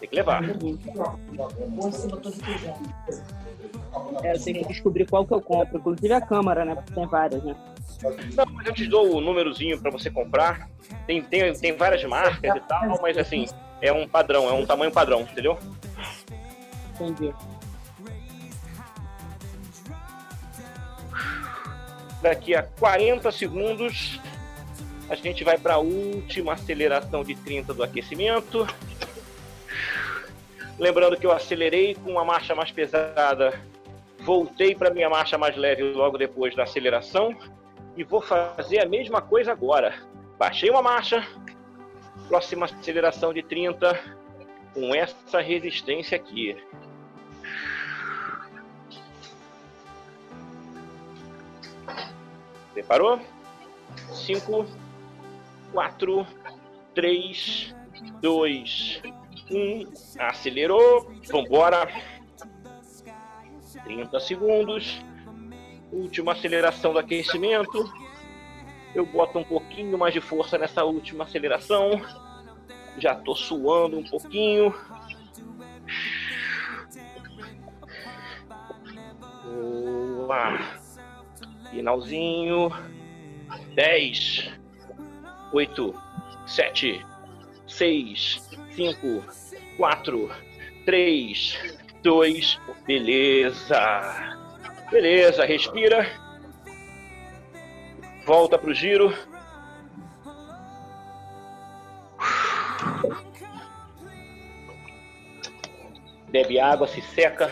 Tem 0.00 0.08
que 0.08 0.16
levar. 0.16 0.42
É, 4.22 4.34
eu 4.34 4.42
tenho 4.42 4.58
que 4.60 4.68
descobrir 4.68 5.06
qual 5.06 5.26
que 5.26 5.32
eu 5.32 5.40
compro. 5.40 5.78
Inclusive 5.78 6.12
a 6.12 6.20
câmera, 6.20 6.64
né? 6.64 6.74
Porque 6.74 6.92
tem 6.92 7.06
várias, 7.06 7.42
né? 7.44 7.54
Não, 8.36 8.44
mas 8.52 8.66
eu 8.66 8.74
te 8.74 8.86
dou 8.86 9.16
o 9.16 9.20
númerozinho 9.20 9.80
para 9.80 9.90
você 9.90 10.10
comprar. 10.10 10.68
Tem, 11.06 11.22
tem, 11.22 11.52
tem 11.52 11.76
várias 11.76 12.02
marcas 12.04 12.56
e 12.56 12.60
tal, 12.60 13.00
mas 13.00 13.16
assim, 13.18 13.46
é 13.80 13.92
um 13.92 14.06
padrão, 14.06 14.48
é 14.48 14.52
um 14.52 14.66
tamanho 14.66 14.92
padrão, 14.92 15.22
entendeu? 15.22 15.58
Entendi. 16.94 17.32
Daqui 22.20 22.54
a 22.54 22.62
40 22.62 23.30
segundos, 23.30 24.20
a 25.08 25.14
gente 25.14 25.44
vai 25.44 25.56
para 25.56 25.74
a 25.74 25.78
última 25.78 26.54
aceleração 26.54 27.22
de 27.22 27.34
30 27.34 27.72
do 27.72 27.82
aquecimento. 27.82 28.66
Lembrando 30.78 31.16
que 31.16 31.26
eu 31.26 31.32
acelerei 31.32 31.94
com 31.94 32.12
uma 32.12 32.24
marcha 32.24 32.54
mais 32.54 32.70
pesada, 32.70 33.60
voltei 34.20 34.74
para 34.74 34.90
minha 34.90 35.08
marcha 35.08 35.38
mais 35.38 35.56
leve 35.56 35.82
logo 35.82 36.18
depois 36.18 36.54
da 36.54 36.64
aceleração 36.64 37.36
e 37.96 38.04
vou 38.04 38.20
fazer 38.20 38.80
a 38.80 38.86
mesma 38.86 39.22
coisa 39.22 39.52
agora. 39.52 39.94
Baixei 40.38 40.70
uma 40.70 40.82
marcha, 40.82 41.26
próxima 42.28 42.66
aceleração 42.66 43.32
de 43.32 43.42
30 43.42 43.98
com 44.74 44.94
essa 44.94 45.40
resistência 45.40 46.16
aqui. 46.16 46.56
Preparou? 52.78 53.20
5, 54.12 54.64
4, 55.72 56.26
3, 56.94 57.74
2, 58.22 59.02
1. 59.50 59.84
Acelerou. 60.20 61.12
Vambora. 61.26 61.88
30 63.82 64.20
segundos. 64.20 65.04
Última 65.90 66.34
aceleração 66.34 66.92
do 66.92 67.00
aquecimento. 67.00 67.92
Eu 68.94 69.04
boto 69.04 69.40
um 69.40 69.44
pouquinho 69.44 69.98
mais 69.98 70.14
de 70.14 70.20
força 70.20 70.56
nessa 70.56 70.84
última 70.84 71.24
aceleração. 71.24 72.00
Já 72.96 73.16
tô 73.16 73.34
suando 73.34 73.98
um 73.98 74.04
pouquinho. 74.04 74.72
Boa. 79.42 80.87
Finalzinho. 81.70 82.70
10, 83.74 84.50
8, 85.52 85.94
7, 86.46 87.06
6, 87.66 88.50
5, 88.72 89.24
4, 89.76 90.30
3, 90.84 91.76
2. 92.02 92.60
Beleza. 92.86 94.36
Beleza, 94.90 95.44
respira. 95.44 96.06
Volta 98.26 98.58
pro 98.58 98.74
giro. 98.74 99.14
Bebe 106.30 106.60
água, 106.60 106.86
se 106.86 107.00
seca. 107.00 107.50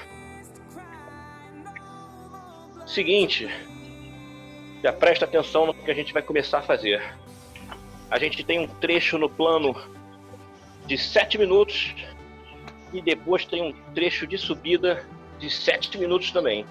Seguinte, 2.86 3.48
já 4.86 4.92
presta 4.92 5.24
atenção 5.24 5.66
no 5.66 5.74
que 5.74 5.90
a 5.90 5.94
gente 5.94 6.12
vai 6.12 6.22
começar 6.22 6.58
a 6.58 6.62
fazer. 6.62 7.02
A 8.08 8.20
gente 8.20 8.44
tem 8.44 8.60
um 8.60 8.68
trecho 8.68 9.18
no 9.18 9.28
plano 9.28 9.74
de 10.86 10.96
7 10.96 11.38
minutos 11.38 11.92
e 12.92 13.02
depois 13.02 13.44
tem 13.44 13.64
um 13.64 13.72
trecho 13.92 14.28
de 14.28 14.38
subida 14.38 15.04
de 15.40 15.50
7 15.50 15.98
minutos 15.98 16.30
também. 16.30 16.64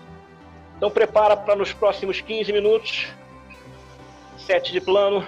Então 0.77 0.89
prepara 0.89 1.35
para 1.35 1.57
nos 1.57 1.73
próximos 1.73 2.21
15 2.21 2.53
minutos, 2.53 3.07
7 4.37 4.71
de 4.71 4.79
plano 4.79 5.27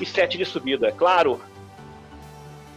e 0.00 0.04
7 0.04 0.36
de 0.36 0.44
subida. 0.44 0.90
Claro, 0.90 1.40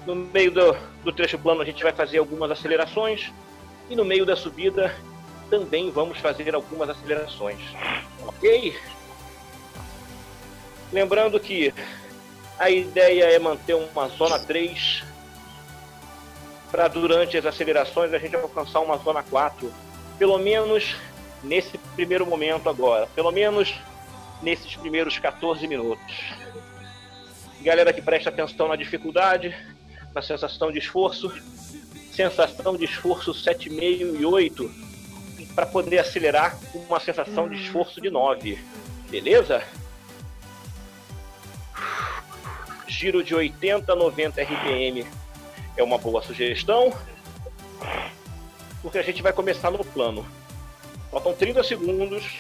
no 0.06 0.14
meio 0.14 0.52
do, 0.52 0.78
do 1.04 1.12
trecho 1.12 1.40
plano 1.40 1.62
a 1.62 1.66
gente 1.66 1.82
vai 1.82 1.92
fazer 1.92 2.20
algumas 2.20 2.52
acelerações 2.52 3.34
e 3.90 3.96
no 3.96 4.06
meio 4.06 4.28
da 4.28 4.36
subida 4.36 4.96
também 5.50 5.92
vamos 5.92 6.20
fazer 6.20 6.54
algumas 6.54 6.90
acelerações. 6.90 7.60
Ok? 8.26 8.78
Lembrando 10.92 11.40
que 11.40 11.74
a 12.58 12.70
ideia 12.70 13.26
é 13.26 13.40
manter 13.40 13.76
uma 13.76 14.08
zona 14.10 14.40
3 14.40 15.04
para 16.72 16.88
durante 16.88 17.38
as 17.38 17.46
acelerações 17.46 18.14
a 18.14 18.20
gente 18.20 18.36
alcançar 18.36 18.80
uma 18.80 18.98
zona 18.98 19.24
4, 19.24 19.72
pelo 20.18 20.38
menos 20.38 20.96
nesse 21.44 21.78
primeiro 21.96 22.26
momento 22.26 22.70
agora, 22.70 23.08
pelo 23.16 23.32
menos 23.32 23.74
nesses 24.42 24.76
primeiros 24.76 25.18
14 25.18 25.68
minutos. 25.68 26.16
Galera 27.62 27.92
que 27.92 28.02
presta 28.02 28.30
atenção 28.30 28.68
na 28.68 28.76
dificuldade, 28.76 29.56
na 30.14 30.22
sensação 30.22 30.72
de 30.72 30.80
esforço, 30.80 31.32
sensação 32.14 32.76
de 32.76 32.86
esforço 32.86 33.34
7,5 33.34 34.20
e 34.20 34.26
8, 34.26 34.89
para 35.60 35.66
poder 35.66 36.00
acelerar 36.00 36.58
com 36.72 36.80
uma 36.80 37.02
sensação 37.02 37.50
de 37.50 37.62
esforço 37.62 38.00
de 38.00 38.10
9. 38.10 38.58
Beleza? 39.10 39.62
Giro 42.88 43.22
de 43.22 43.36
80 43.36 43.92
a 43.92 43.96
90 43.96 44.42
RPM 44.42 45.06
é 45.76 45.84
uma 45.84 45.98
boa 45.98 46.22
sugestão, 46.22 46.94
porque 48.82 49.00
a 49.00 49.02
gente 49.02 49.22
vai 49.22 49.34
começar 49.34 49.70
no 49.70 49.84
plano. 49.84 50.26
Faltam 51.12 51.34
30 51.34 51.62
segundos. 51.66 52.38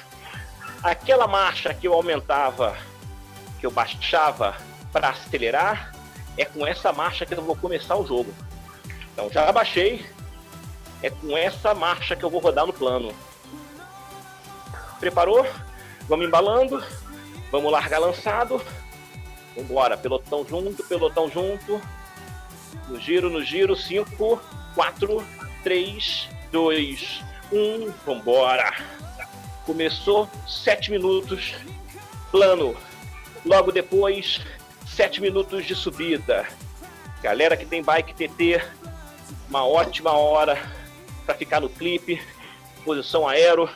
Aquela 0.81 1.27
marcha 1.27 1.73
que 1.73 1.89
eu 1.89 1.93
aumentava, 1.93 2.77
que 3.59 3.65
eu 3.65 3.71
baixava 3.71 4.55
para 4.93 5.09
acelerar, 5.09 5.93
é 6.37 6.45
com 6.45 6.65
essa 6.65 6.93
marcha 6.93 7.25
que 7.25 7.33
eu 7.33 7.43
vou 7.43 7.57
começar 7.57 7.97
o 7.97 8.07
jogo. 8.07 8.33
Então 9.11 9.29
já 9.29 9.51
baixei, 9.51 10.05
é 11.01 11.09
com 11.09 11.37
essa 11.37 11.73
marcha 11.73 12.15
que 12.15 12.23
eu 12.23 12.29
vou 12.29 12.41
rodar 12.41 12.65
no 12.65 12.73
plano. 12.73 13.13
Preparou? 14.99 15.45
Vamos 16.07 16.25
embalando, 16.25 16.83
vamos 17.51 17.71
largar 17.71 17.99
lançado. 17.99 18.61
Vambora, 19.55 19.97
pelotão 19.97 20.45
junto, 20.47 20.83
pelotão 20.83 21.29
junto. 21.29 21.81
No 22.87 22.99
giro, 22.99 23.29
no 23.29 23.43
giro, 23.43 23.75
5, 23.75 24.41
4, 24.75 25.25
3, 25.63 26.27
2, 26.51 27.23
1, 27.51 27.93
vambora. 28.05 28.73
Começou 29.65 30.29
7 30.47 30.91
minutos, 30.91 31.53
plano. 32.31 32.75
Logo 33.45 33.71
depois, 33.71 34.41
7 34.87 35.21
minutos 35.21 35.65
de 35.65 35.75
subida. 35.75 36.45
Galera 37.21 37.55
que 37.55 37.65
tem 37.65 37.83
bike 37.83 38.13
TT, 38.13 38.61
uma 39.49 39.65
ótima 39.65 40.11
hora 40.11 40.78
para 41.29 41.37
ficar 41.37 41.59
no 41.59 41.69
clipe, 41.69 42.19
posição 42.83 43.27
aero. 43.27 43.69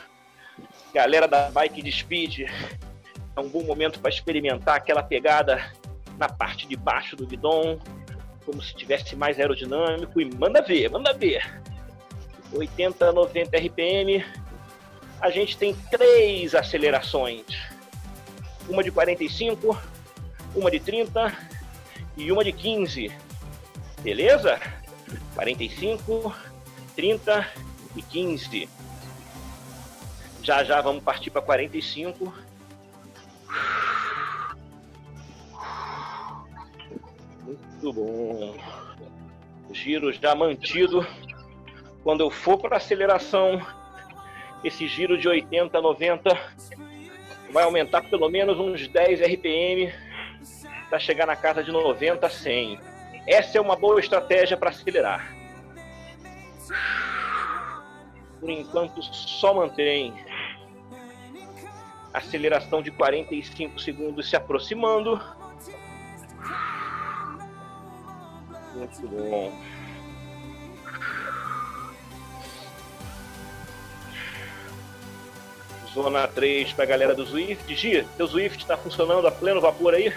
Galera 0.92 1.28
da 1.28 1.52
bike 1.52 1.82
de 1.82 1.92
speed, 1.92 2.40
é 2.40 3.40
um 3.40 3.48
bom 3.48 3.62
momento 3.62 4.00
para 4.00 4.10
experimentar 4.10 4.74
aquela 4.74 5.04
pegada 5.04 5.64
na 6.18 6.28
parte 6.28 6.66
de 6.66 6.74
baixo 6.74 7.14
do 7.14 7.24
guidão, 7.24 7.78
como 8.44 8.60
se 8.60 8.74
tivesse 8.74 9.14
mais 9.14 9.38
aerodinâmico 9.38 10.20
e 10.20 10.24
manda 10.24 10.62
ver, 10.62 10.90
manda 10.90 11.12
ver. 11.12 11.62
80, 12.52 13.12
90 13.12 13.56
RPM. 13.56 14.24
A 15.20 15.30
gente 15.30 15.56
tem 15.56 15.76
três 15.92 16.56
acelerações. 16.56 17.44
Uma 18.68 18.82
de 18.82 18.90
45, 18.90 19.80
uma 20.56 20.72
de 20.72 20.80
30 20.80 21.32
e 22.16 22.32
uma 22.32 22.42
de 22.42 22.52
15. 22.52 23.12
Beleza? 24.02 24.58
45, 25.36 26.34
30 26.94 27.46
e 27.96 28.02
15. 28.02 28.68
Já 30.42 30.62
já 30.62 30.80
vamos 30.80 31.02
partir 31.02 31.30
para 31.30 31.42
45. 31.42 32.32
Muito 37.42 37.92
bom. 37.92 38.56
Giro 39.72 40.12
já 40.12 40.34
mantido. 40.34 41.06
Quando 42.02 42.20
eu 42.20 42.30
for 42.30 42.58
para 42.58 42.76
aceleração, 42.76 43.60
esse 44.62 44.86
giro 44.86 45.18
de 45.18 45.26
80 45.26 45.76
a 45.76 45.80
90 45.80 46.38
vai 47.50 47.64
aumentar 47.64 48.02
pelo 48.02 48.28
menos 48.28 48.58
uns 48.58 48.86
10 48.88 49.20
RPM 49.20 49.92
para 50.90 50.98
chegar 50.98 51.26
na 51.26 51.36
casa 51.36 51.64
de 51.64 51.72
90 51.72 52.26
a 52.26 52.30
100. 52.30 52.78
Essa 53.26 53.58
é 53.58 53.60
uma 53.60 53.76
boa 53.76 53.98
estratégia 53.98 54.56
para 54.56 54.70
acelerar. 54.70 55.33
Por 58.40 58.50
enquanto, 58.50 59.02
só 59.02 59.54
mantém 59.54 60.14
aceleração 62.12 62.80
de 62.80 62.90
45 62.92 63.80
segundos 63.80 64.30
se 64.30 64.36
aproximando. 64.36 65.20
Muito 68.74 69.08
bom. 69.08 69.52
Zona 75.92 76.26
3 76.26 76.72
para 76.72 76.84
a 76.84 76.86
galera 76.86 77.14
do 77.14 77.24
Zwift. 77.24 77.74
Gia, 77.74 78.04
teu 78.16 78.26
Zwift 78.26 78.62
está 78.62 78.76
funcionando 78.76 79.26
a 79.26 79.30
pleno 79.30 79.60
vapor 79.60 79.94
aí? 79.94 80.12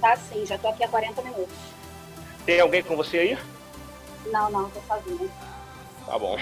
Tá 0.00 0.16
sim, 0.16 0.44
já 0.44 0.58
tô 0.58 0.68
aqui 0.68 0.84
há 0.84 0.88
40 0.88 1.22
minutos. 1.22 1.56
Tem 2.44 2.60
alguém 2.60 2.82
com 2.82 2.96
você 2.96 3.18
aí? 3.18 3.38
Não, 4.30 4.50
não, 4.50 4.70
tô 4.70 4.80
sozinha. 4.80 5.28
Tá 6.06 6.18
bom. 6.18 6.38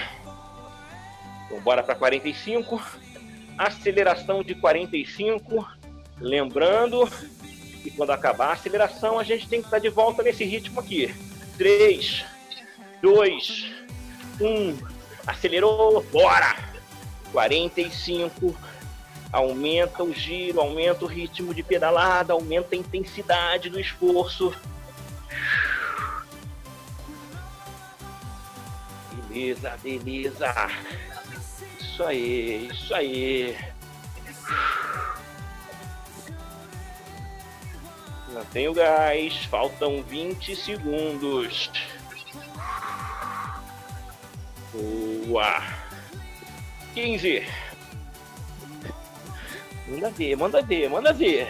Então 1.45 1.59
bora 1.61 1.83
para 1.83 1.95
45. 1.95 2.81
Aceleração 3.57 4.43
de 4.43 4.55
45. 4.55 5.67
Lembrando 6.19 7.07
que 7.83 7.91
quando 7.91 8.11
acabar 8.11 8.49
a 8.49 8.53
aceleração, 8.53 9.19
a 9.19 9.23
gente 9.23 9.47
tem 9.47 9.61
que 9.61 9.67
estar 9.67 9.79
de 9.79 9.89
volta 9.89 10.23
nesse 10.23 10.43
ritmo 10.43 10.79
aqui. 10.79 11.13
3, 11.57 12.25
2, 13.01 13.71
1. 14.39 14.77
Acelerou, 15.25 16.03
bora! 16.11 16.55
45. 17.31 18.55
Aumenta 19.31 20.03
o 20.03 20.13
giro, 20.13 20.61
aumenta 20.61 21.03
o 21.03 21.07
ritmo 21.07 21.53
de 21.53 21.61
pedalada, 21.61 22.33
aumenta 22.33 22.75
a 22.75 22.77
intensidade 22.77 23.69
do 23.69 23.79
esforço. 23.79 24.53
Beleza, 29.37 29.77
beleza. 29.83 30.51
Isso 31.79 32.03
aí, 32.03 32.69
isso 32.71 32.95
aí. 32.95 33.55
Não 38.29 38.43
tenho 38.45 38.73
gás, 38.73 39.45
faltam 39.45 40.01
20 40.01 40.55
segundos. 40.55 41.69
Boa. 44.73 45.61
15. 46.95 47.47
Manda 49.87 50.09
ver, 50.09 50.35
manda 50.35 50.61
ver, 50.63 50.89
manda 50.89 51.13
ver. 51.13 51.47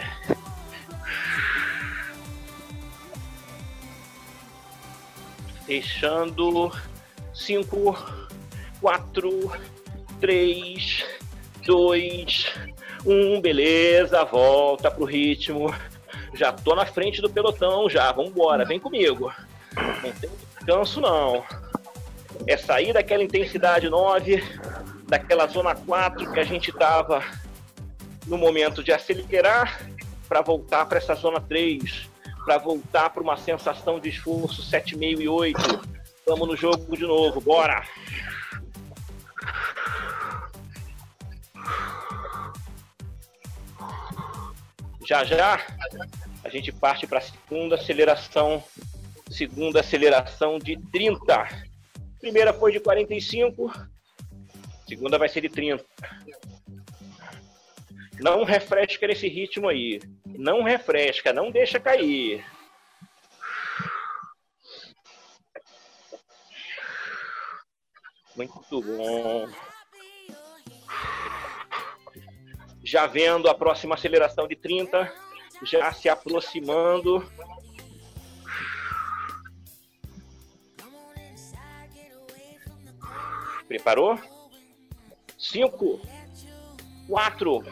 Fechando 5.64 6.70
5, 7.38 7.96
4, 8.80 9.52
3, 10.20 11.04
2, 11.64 12.52
1. 13.06 13.40
Beleza, 13.40 14.24
volta 14.24 14.90
pro 14.90 15.04
ritmo. 15.04 15.72
Já 16.34 16.52
tô 16.52 16.74
na 16.74 16.84
frente 16.84 17.22
do 17.22 17.30
pelotão, 17.30 17.88
já. 17.88 18.10
Vambora, 18.12 18.64
vem 18.64 18.80
comigo. 18.80 19.32
Não 19.76 20.12
tem 20.12 20.30
descanso, 20.56 21.00
não. 21.00 21.44
É 22.46 22.56
sair 22.56 22.92
daquela 22.92 23.22
intensidade 23.22 23.88
9, 23.88 24.42
daquela 25.06 25.46
zona 25.46 25.74
4 25.74 26.32
que 26.32 26.40
a 26.40 26.44
gente 26.44 26.72
tava 26.72 27.22
no 28.26 28.36
momento 28.36 28.82
de 28.82 28.92
acelerar 28.92 29.80
para 30.28 30.42
voltar 30.42 30.86
para 30.86 30.98
essa 30.98 31.14
zona 31.14 31.40
3, 31.40 32.08
para 32.44 32.58
voltar 32.58 33.10
para 33.10 33.22
uma 33.22 33.36
sensação 33.36 33.98
de 33.98 34.10
esforço 34.10 34.62
7,5 34.62 35.20
e 35.20 35.28
8. 35.28 35.97
Vamos 36.28 36.46
no 36.46 36.54
jogo 36.54 36.94
de 36.94 37.06
novo, 37.06 37.40
bora! 37.40 37.82
Já 45.06 45.24
já 45.24 45.58
a 46.44 46.50
gente 46.50 46.70
parte 46.70 47.06
para 47.06 47.16
a 47.16 47.22
segunda 47.22 47.76
aceleração, 47.76 48.62
segunda 49.30 49.80
aceleração 49.80 50.58
de 50.58 50.76
30. 50.92 51.48
Primeira 52.20 52.52
foi 52.52 52.72
de 52.72 52.80
45, 52.80 53.72
segunda 54.86 55.16
vai 55.16 55.30
ser 55.30 55.40
de 55.40 55.48
30. 55.48 55.82
Não 58.20 58.44
refresca 58.44 59.06
nesse 59.06 59.28
ritmo 59.28 59.66
aí. 59.66 59.98
Não 60.26 60.62
refresca, 60.62 61.32
não 61.32 61.50
deixa 61.50 61.80
cair. 61.80 62.44
Muito 68.38 68.80
bom. 68.80 69.48
Já 72.84 73.04
vendo 73.08 73.48
a 73.48 73.54
próxima 73.54 73.96
aceleração 73.96 74.46
de 74.46 74.54
30, 74.54 75.12
já 75.64 75.92
se 75.92 76.08
aproximando. 76.08 77.28
Preparou? 83.66 84.16
5, 85.36 86.00
4, 87.08 87.64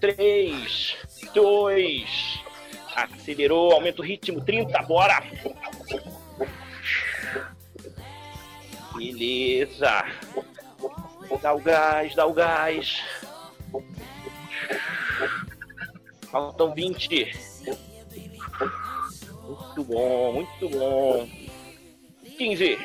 3, 0.00 0.96
2, 1.34 2.40
acelerou, 2.94 3.72
aumenta 3.72 4.00
o 4.00 4.04
ritmo, 4.04 4.44
30, 4.44 4.80
bora! 4.82 5.20
Beleza. 9.22 10.04
Dá 11.40 11.54
o 11.54 11.60
gás, 11.60 12.14
dá 12.16 12.26
o 12.26 12.32
gás. 12.32 13.00
Faltam 16.28 16.74
20. 16.74 17.32
Muito 19.44 19.84
bom, 19.84 20.32
muito 20.32 20.68
bom. 20.70 21.28
15. 22.36 22.78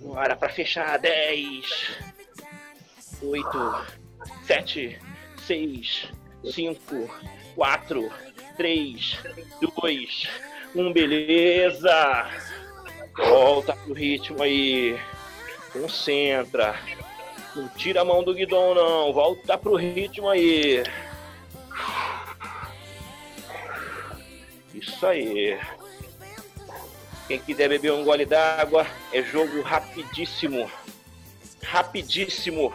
Bora 0.00 0.36
para 0.36 0.50
fechar. 0.50 0.98
10. 0.98 1.96
8. 3.22 3.86
7. 4.44 5.00
6. 5.46 6.12
5. 6.52 7.10
4. 7.54 8.12
3. 8.58 9.18
2. 9.80 10.28
Um, 10.74 10.92
beleza. 10.92 12.30
Volta 13.16 13.74
pro 13.74 13.94
ritmo 13.94 14.42
aí. 14.42 14.98
Concentra. 15.72 16.78
Não 17.56 17.68
tira 17.68 18.02
a 18.02 18.04
mão 18.04 18.22
do 18.22 18.34
guidão, 18.34 18.74
não. 18.74 19.12
Volta 19.12 19.56
pro 19.56 19.74
ritmo 19.74 20.28
aí. 20.28 20.82
Isso 24.74 25.06
aí. 25.06 25.58
Quem 27.26 27.38
quiser 27.40 27.68
beber 27.68 27.92
um 27.92 28.04
gole 28.04 28.24
d'água, 28.24 28.86
é 29.12 29.22
jogo 29.22 29.60
rapidíssimo. 29.62 30.70
Rapidíssimo. 31.62 32.72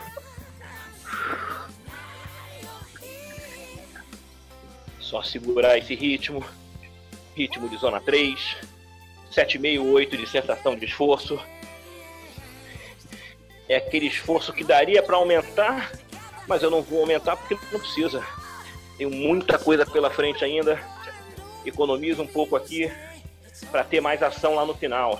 Só 4.99 5.21
segurar 5.21 5.77
esse 5.77 5.95
ritmo 5.95 6.43
ritmo 7.35 7.67
de 7.67 7.77
zona 7.77 7.99
3, 7.99 8.57
7,5, 9.31 9.91
8 9.91 10.17
de 10.17 10.29
sensação 10.29 10.75
de 10.75 10.85
esforço. 10.85 11.39
É 13.67 13.77
aquele 13.77 14.07
esforço 14.07 14.53
que 14.53 14.63
daria 14.63 15.01
para 15.01 15.15
aumentar, 15.15 15.91
mas 16.47 16.61
eu 16.61 16.69
não 16.69 16.81
vou 16.81 17.01
aumentar 17.01 17.35
porque 17.35 17.57
não 17.71 17.79
precisa. 17.79 18.23
Tenho 18.97 19.09
muita 19.09 19.57
coisa 19.57 19.85
pela 19.85 20.09
frente 20.09 20.43
ainda. 20.43 20.79
Economizo 21.65 22.21
um 22.21 22.27
pouco 22.27 22.55
aqui 22.55 22.91
para 23.71 23.83
ter 23.83 24.01
mais 24.01 24.21
ação 24.21 24.55
lá 24.55 24.65
no 24.65 24.75
final. 24.75 25.19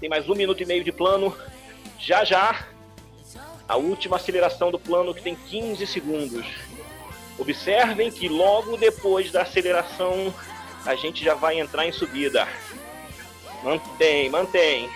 Tem 0.00 0.08
mais 0.08 0.28
um 0.28 0.34
minuto 0.34 0.62
e 0.62 0.66
meio 0.66 0.82
de 0.82 0.92
plano. 0.92 1.36
Já 1.98 2.24
já, 2.24 2.66
a 3.68 3.76
última 3.76 4.16
aceleração 4.16 4.70
do 4.70 4.78
plano 4.78 5.14
que 5.14 5.22
tem 5.22 5.34
15 5.34 5.86
segundos. 5.86 6.46
Observem 7.38 8.10
que 8.10 8.28
logo 8.28 8.76
depois 8.76 9.30
da 9.30 9.42
aceleração 9.42 10.32
a 10.86 10.94
gente 10.94 11.24
já 11.24 11.34
vai 11.34 11.58
entrar 11.58 11.84
em 11.84 11.92
subida. 11.92 12.46
Mantém, 13.62 14.30
mantém. 14.30 14.88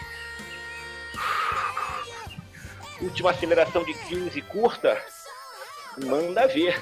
Última 3.01 3.31
aceleração 3.31 3.83
de 3.83 3.93
15 3.95 4.41
curta. 4.43 5.05
Manda 6.05 6.47
ver. 6.47 6.81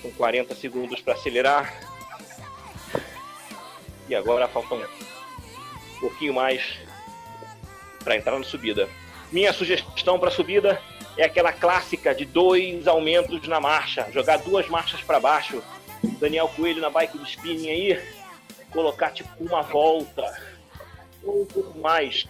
Com 0.00 0.10
40 0.12 0.54
segundos 0.54 1.00
para 1.02 1.14
acelerar. 1.14 1.72
E 4.08 4.14
agora 4.14 4.48
faltam 4.48 4.78
um 4.78 6.00
pouquinho 6.00 6.32
mais 6.32 6.78
para 8.02 8.16
entrar 8.16 8.38
na 8.38 8.44
subida. 8.44 8.88
Minha 9.32 9.50
sugestão 9.54 10.18
para 10.18 10.30
subida 10.30 10.78
é 11.16 11.24
aquela 11.24 11.54
clássica 11.54 12.14
de 12.14 12.26
dois 12.26 12.86
aumentos 12.86 13.48
na 13.48 13.58
marcha, 13.58 14.06
jogar 14.12 14.36
duas 14.36 14.68
marchas 14.68 15.00
para 15.00 15.18
baixo. 15.18 15.64
Daniel 16.20 16.48
Coelho 16.48 16.82
na 16.82 16.90
bike 16.90 17.16
de 17.16 17.30
spinning 17.30 17.70
aí, 17.70 18.02
colocar 18.70 19.10
tipo 19.10 19.30
uma 19.42 19.62
volta 19.62 20.22
ou 21.22 21.42
um 21.42 21.46
pouco 21.46 21.78
mais 21.78 22.28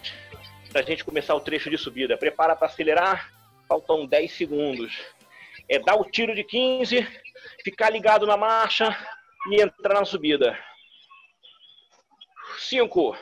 para 0.71 0.79
a 0.79 0.83
gente 0.83 1.03
começar 1.03 1.35
o 1.35 1.41
trecho 1.41 1.69
de 1.69 1.77
subida. 1.77 2.17
Prepara 2.17 2.55
para 2.55 2.67
acelerar, 2.67 3.33
faltam 3.67 4.05
10 4.05 4.31
segundos. 4.31 4.97
É 5.67 5.79
dar 5.79 5.95
o 5.95 6.09
tiro 6.09 6.33
de 6.33 6.43
15, 6.45 7.05
ficar 7.65 7.89
ligado 7.89 8.25
na 8.25 8.37
marcha 8.37 8.95
e 9.49 9.61
entrar 9.61 9.95
na 9.95 10.05
subida. 10.05 10.57
5, 12.59 13.17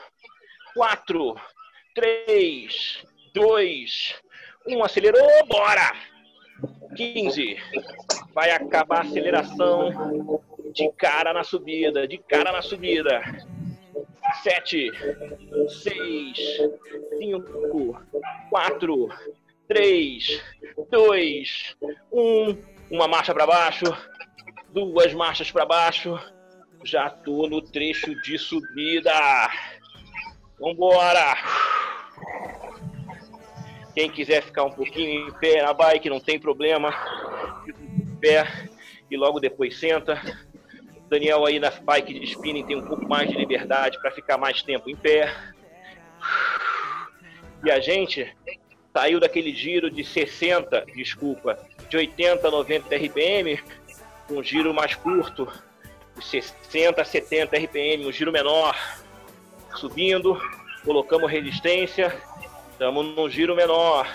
4, 0.76 1.36
3, 1.96 3.11
dois, 3.34 4.16
um, 4.68 4.84
acelerou, 4.84 5.46
bora! 5.48 5.94
15. 6.96 7.58
Vai 8.34 8.52
acabar 8.52 9.00
a 9.00 9.02
aceleração 9.02 10.42
de 10.74 10.90
cara 10.94 11.34
na 11.34 11.44
subida, 11.44 12.08
de 12.08 12.18
cara 12.18 12.52
na 12.52 12.62
subida. 12.62 13.22
7, 14.44 14.92
6, 15.84 16.38
5, 17.20 18.02
4, 18.50 19.10
3, 19.68 20.44
2, 20.90 21.76
1. 22.12 22.58
Uma 22.92 23.08
marcha 23.08 23.34
para 23.34 23.48
baixo, 23.48 23.86
duas 24.70 25.14
marchas 25.14 25.52
para 25.52 25.66
baixo. 25.66 26.20
Já 26.84 27.10
tô 27.10 27.48
no 27.48 27.62
trecho 27.62 28.14
de 28.22 28.38
subida. 28.38 29.12
Vambora! 30.60 31.36
Quem 33.94 34.10
quiser 34.10 34.42
ficar 34.42 34.64
um 34.64 34.72
pouquinho 34.72 35.28
em 35.28 35.32
pé 35.34 35.62
na 35.62 35.74
bike, 35.74 36.10
não 36.10 36.20
tem 36.20 36.40
problema. 36.40 36.92
Fica 37.66 37.80
em 37.82 38.16
pé 38.18 38.70
e 39.10 39.18
logo 39.18 39.40
depois 39.40 39.78
senta. 39.78 40.22
Daniel 41.10 41.46
aí 41.46 41.60
na 41.60 41.70
bike 41.70 42.14
de 42.14 42.26
spinning 42.26 42.66
tem 42.66 42.78
um 42.78 42.86
pouco 42.86 43.06
mais 43.06 43.30
de 43.30 43.36
liberdade 43.36 44.00
para 44.00 44.12
ficar 44.12 44.38
mais 44.38 44.64
tempo 44.64 44.90
em 44.90 44.96
pé. 44.96 45.34
E 47.66 47.70
a 47.70 47.80
gente 47.82 48.34
saiu 48.94 49.20
daquele 49.20 49.54
giro 49.54 49.92
de 49.92 50.04
60, 50.04 50.86
desculpa, 50.96 51.60
de 51.90 51.98
80 51.98 52.48
a 52.48 52.52
90 52.52 52.96
RPM, 52.96 53.62
um 54.30 54.42
giro 54.42 54.74
mais 54.74 54.96
curto, 54.96 55.48
de 56.18 56.24
60 56.26 57.02
a 57.02 57.06
70 57.06 57.58
RPM, 57.58 58.06
um 58.06 58.12
giro 58.12 58.32
menor, 58.32 58.76
subindo, 59.76 60.40
colocamos 60.84 61.30
resistência, 61.30 62.18
estamos 62.82 63.16
num 63.16 63.30
giro 63.30 63.56
menor, 63.56 64.12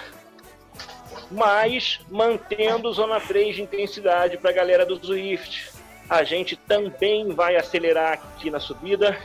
mas 1.30 2.00
mantendo 2.10 2.92
zona 2.92 3.20
3 3.20 3.54
de 3.54 3.62
intensidade 3.62 4.36
para 4.38 4.50
a 4.50 4.52
galera 4.52 4.84
do 4.84 4.96
Zwift. 4.96 5.70
A 6.10 6.24
gente 6.24 6.56
também 6.56 7.32
vai 7.32 7.54
acelerar 7.54 8.14
aqui 8.14 8.50
na 8.50 8.58
subida 8.58 9.16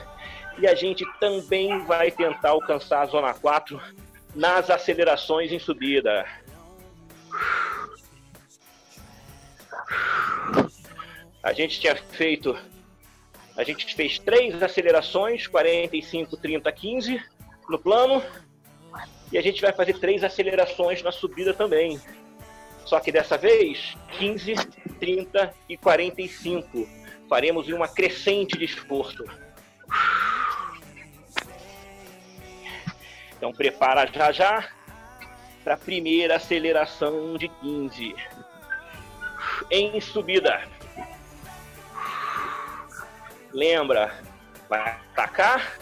e 0.59 0.67
a 0.67 0.75
gente 0.75 1.03
também 1.19 1.83
vai 1.85 2.11
tentar 2.11 2.49
alcançar 2.49 3.01
a 3.01 3.07
zona 3.07 3.33
4 3.33 3.81
nas 4.35 4.69
acelerações 4.69 5.51
em 5.51 5.57
subida. 5.57 6.23
A 11.41 11.51
gente 11.51 11.79
tinha 11.79 11.95
feito, 11.95 12.55
a 13.57 13.63
gente 13.63 13.95
fez 13.95 14.19
três 14.19 14.61
acelerações, 14.61 15.47
45, 15.47 16.37
30, 16.37 16.71
15 16.71 17.23
no 17.67 17.79
plano, 17.79 18.21
e 19.31 19.37
a 19.37 19.41
gente 19.41 19.61
vai 19.61 19.71
fazer 19.71 19.97
três 19.97 20.23
acelerações 20.23 21.01
na 21.01 21.11
subida 21.11 21.53
também. 21.53 21.99
Só 22.85 22.99
que 22.99 23.11
dessa 23.11 23.37
vez, 23.37 23.95
15, 24.17 24.55
30 24.99 25.53
e 25.69 25.77
45. 25.77 26.87
Faremos 27.29 27.69
em 27.69 27.73
uma 27.73 27.87
crescente 27.87 28.57
de 28.57 28.65
esforço. 28.65 29.23
Então 33.37 33.53
prepara 33.53 34.05
já 34.05 34.31
já 34.31 34.69
para 35.63 35.75
a 35.75 35.77
primeira 35.77 36.35
aceleração 36.35 37.37
de 37.37 37.47
15. 37.47 38.15
Em 39.69 40.01
subida. 40.01 40.61
Lembra, 43.53 44.13
vai 44.69 44.79
atacar 44.79 45.77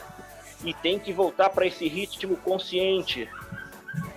e 0.64 0.74
tem 0.74 1.00
que 1.00 1.14
voltar 1.14 1.50
para 1.50 1.66
esse 1.66 1.88
ritmo 1.88 2.38
consciente. 2.38 3.30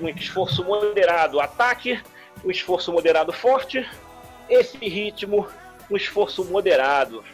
Um 0.00 0.08
esforço 0.08 0.64
moderado, 0.64 1.40
ataque, 1.40 2.00
um 2.44 2.50
esforço 2.50 2.92
moderado 2.92 3.32
forte, 3.32 3.88
esse 4.48 4.76
ritmo, 4.78 5.46
um 5.90 5.96
esforço 5.96 6.44
moderado. 6.44 7.24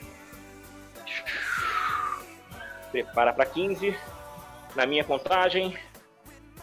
Prepara 2.91 3.33
para 3.33 3.47
15. 3.47 3.97
Na 4.75 4.87
minha 4.87 5.05
contagem, 5.05 5.77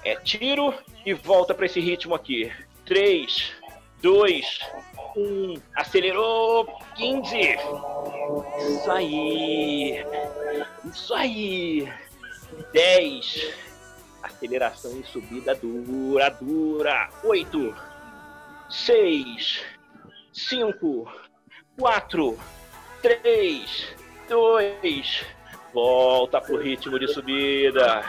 é 0.04 0.16
tiro 0.16 0.74
e 1.06 1.14
volta 1.14 1.54
para 1.54 1.66
esse 1.66 1.80
ritmo 1.80 2.16
aqui. 2.16 2.52
3, 2.86 3.54
2, 4.02 4.60
1. 5.16 5.54
Acelerou. 5.76 6.68
15. 6.96 7.58
Isso 8.70 8.92
aí. 8.92 10.06
Isso 10.86 11.14
aí. 11.14 11.94
10. 12.72 13.65
Aceleração 14.26 14.92
em 14.98 15.04
subida 15.04 15.54
dura, 15.54 16.30
dura. 16.30 17.10
8, 17.24 17.76
6, 18.68 19.64
5, 20.34 21.08
4, 21.80 22.40
3, 23.04 23.96
2. 24.28 25.26
Volta 25.72 26.42
pro 26.42 26.58
ritmo 26.58 26.98
de 26.98 27.08
subida. 27.08 28.04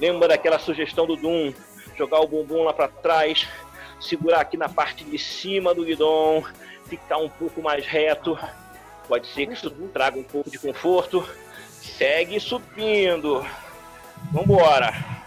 Lembra 0.00 0.28
daquela 0.28 0.58
sugestão 0.58 1.06
do 1.06 1.14
Doom? 1.14 1.52
Jogar 1.94 2.20
o 2.20 2.26
bumbum 2.26 2.62
lá 2.62 2.72
para 2.72 2.88
trás, 2.88 3.46
segurar 4.00 4.40
aqui 4.40 4.56
na 4.56 4.68
parte 4.68 5.04
de 5.04 5.18
cima 5.18 5.74
do 5.74 5.84
guidão, 5.84 6.42
ficar 6.86 7.18
um 7.18 7.28
pouco 7.28 7.60
mais 7.60 7.84
reto. 7.84 8.38
Pode 9.06 9.26
ser 9.26 9.46
que 9.46 9.52
isso 9.52 9.70
traga 9.92 10.18
um 10.18 10.24
pouco 10.24 10.48
de 10.48 10.58
conforto. 10.58 11.28
Segue 11.82 12.40
subindo. 12.40 13.44
Vambora. 14.32 15.17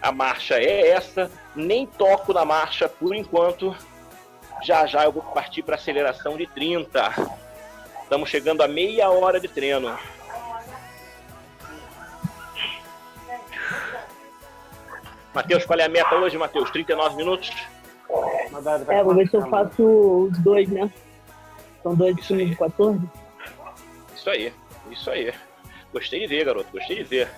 A 0.00 0.10
marcha 0.10 0.54
é 0.54 0.88
essa. 0.88 1.30
Nem 1.54 1.86
toco 1.86 2.32
na 2.32 2.44
marcha 2.44 2.88
por 2.88 3.14
enquanto. 3.14 3.76
Já 4.62 4.86
já 4.86 5.04
eu 5.04 5.12
vou 5.12 5.22
partir 5.22 5.62
para 5.62 5.76
aceleração 5.76 6.36
de 6.36 6.46
30. 6.46 7.12
Estamos 8.02 8.28
chegando 8.28 8.62
a 8.62 8.68
meia 8.68 9.10
hora 9.10 9.40
de 9.40 9.48
treino. 9.48 9.96
Matheus, 15.34 15.64
qual 15.64 15.78
é 15.78 15.84
a 15.84 15.88
meta 15.88 16.14
hoje, 16.16 16.36
Matheus? 16.36 16.70
39 16.70 17.16
minutos? 17.16 17.50
É, 18.88 19.02
vou 19.02 19.14
ver 19.14 19.28
se 19.28 19.36
eu 19.36 19.48
faço 19.48 19.82
os 20.30 20.38
dois, 20.38 20.68
né? 20.68 20.92
São 21.82 21.94
dois 21.94 22.14
de 22.16 22.54
14. 22.54 23.00
Isso 24.14 24.30
aí, 24.30 24.52
isso 24.92 25.10
aí. 25.10 25.32
Gostei 25.92 26.20
de 26.20 26.26
ver, 26.26 26.44
garoto, 26.44 26.70
gostei 26.70 26.96
de 26.96 27.04
ver. 27.04 27.28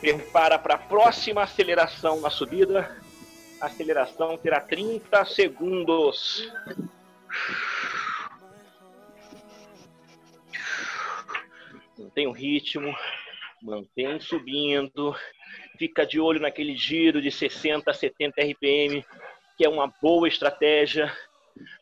Prepara 0.00 0.58
para 0.58 0.74
a 0.74 0.78
próxima 0.78 1.42
aceleração 1.42 2.20
na 2.20 2.30
subida. 2.30 2.96
Aceleração 3.60 4.36
terá 4.38 4.60
30 4.60 5.24
segundos. 5.24 6.48
Mantém 11.98 12.28
o 12.28 12.32
ritmo, 12.32 12.96
mantém 13.60 14.20
subindo, 14.20 15.16
fica 15.78 16.06
de 16.06 16.20
olho 16.20 16.40
naquele 16.40 16.76
giro 16.76 17.20
de 17.20 17.30
60 17.30 17.90
a 17.90 17.94
70 17.94 18.40
RPM, 18.40 19.04
que 19.56 19.64
é 19.64 19.68
uma 19.68 19.92
boa 20.00 20.28
estratégia. 20.28 21.12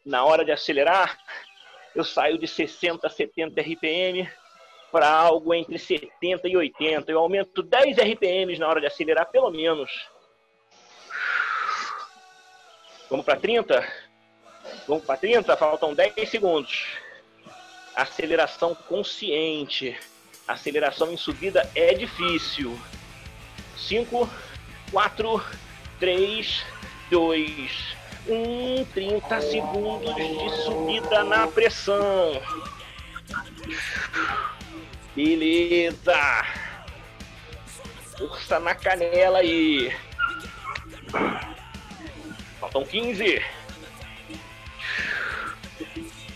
Na 0.04 0.24
hora 0.24 0.42
de 0.42 0.50
acelerar, 0.50 1.18
eu 1.96 2.04
saio 2.04 2.36
de 2.36 2.46
60 2.46 3.06
a 3.06 3.10
70 3.10 3.58
RPM 3.58 4.30
para 4.92 5.08
algo 5.08 5.54
entre 5.54 5.78
70 5.78 6.46
e 6.46 6.54
80. 6.54 7.10
Eu 7.10 7.18
aumento 7.18 7.62
10 7.62 7.96
RPMs 7.96 8.60
na 8.60 8.68
hora 8.68 8.80
de 8.80 8.86
acelerar, 8.86 9.30
pelo 9.30 9.50
menos. 9.50 9.90
Vamos 13.08 13.24
para 13.24 13.40
30? 13.40 13.86
Vamos 14.86 15.06
para 15.06 15.16
30? 15.16 15.56
Faltam 15.56 15.94
10 15.94 16.28
segundos. 16.28 16.86
Aceleração 17.94 18.74
consciente. 18.74 19.98
Aceleração 20.46 21.10
em 21.10 21.16
subida 21.16 21.68
é 21.74 21.94
difícil. 21.94 22.78
5, 23.78 24.28
4, 24.92 25.42
3, 25.98 26.62
2, 27.10 27.95
1. 28.28 28.84
30 28.92 29.40
segundos 29.40 30.14
de 30.14 30.64
subida 30.64 31.24
na 31.24 31.46
pressão. 31.46 32.40
Beleza. 35.14 36.44
Força 38.18 38.58
na 38.58 38.74
canela 38.74 39.38
aí. 39.38 39.94
Faltam 42.60 42.84
15. 42.84 43.42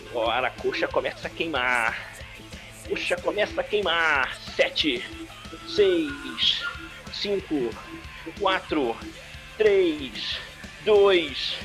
Agora 0.09 0.47
a 0.47 0.51
coxa 0.51 0.87
começa 0.87 1.27
a 1.27 1.29
queimar. 1.29 1.97
Coxa 2.87 3.15
começa 3.17 3.61
a 3.61 3.63
queimar. 3.63 4.35
7, 4.55 5.03
6, 5.67 6.63
5, 7.13 7.69
4, 8.39 8.97
3, 9.57 10.50
2, 10.83 11.57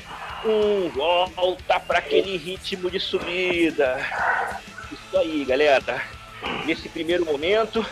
1. 0.45 0.89
Volta 0.89 1.79
para 1.79 1.99
aquele 1.99 2.37
ritmo 2.37 2.89
de 2.91 2.99
subida. 2.99 3.97
Isso 4.91 5.17
aí, 5.17 5.43
galera. 5.45 6.01
Nesse 6.65 6.87
primeiro 6.87 7.25
momento 7.25 7.85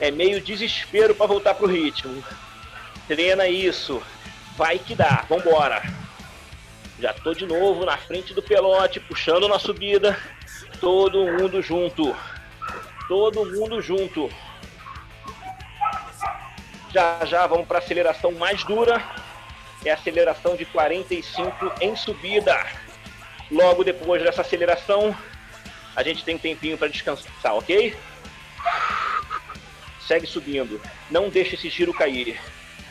é 0.00 0.10
meio 0.10 0.40
desespero 0.40 1.14
para 1.14 1.26
voltar 1.26 1.54
pro 1.54 1.66
ritmo. 1.66 2.22
Treina 3.06 3.46
isso. 3.46 4.02
Vai 4.56 4.78
que 4.78 4.94
dá. 4.94 5.24
Vambora. 5.28 5.82
Já 6.98 7.12
tô 7.12 7.32
de 7.32 7.46
novo 7.46 7.84
na 7.84 7.96
frente 7.96 8.34
do 8.34 8.42
pelote, 8.42 9.00
puxando 9.00 9.48
na 9.48 9.58
subida. 9.58 10.18
Todo 10.80 11.26
mundo 11.26 11.60
junto. 11.62 12.16
Todo 13.06 13.44
mundo 13.44 13.80
junto. 13.80 14.30
Já 16.92 17.24
já 17.26 17.46
vamos 17.46 17.68
para 17.68 17.78
aceleração 17.78 18.32
mais 18.32 18.64
dura. 18.64 19.02
É 19.84 19.90
aceleração 19.90 20.56
de 20.56 20.64
45 20.64 21.72
em 21.80 21.94
subida. 21.96 22.66
Logo 23.50 23.84
depois 23.84 24.22
dessa 24.22 24.42
aceleração, 24.42 25.16
a 25.94 26.02
gente 26.02 26.24
tem 26.24 26.34
um 26.36 26.38
tempinho 26.38 26.76
para 26.76 26.88
descansar, 26.88 27.54
ok? 27.54 27.96
Segue 30.06 30.26
subindo. 30.26 30.80
Não 31.10 31.28
deixe 31.28 31.54
esse 31.54 31.68
giro 31.70 31.92
cair. 31.92 32.38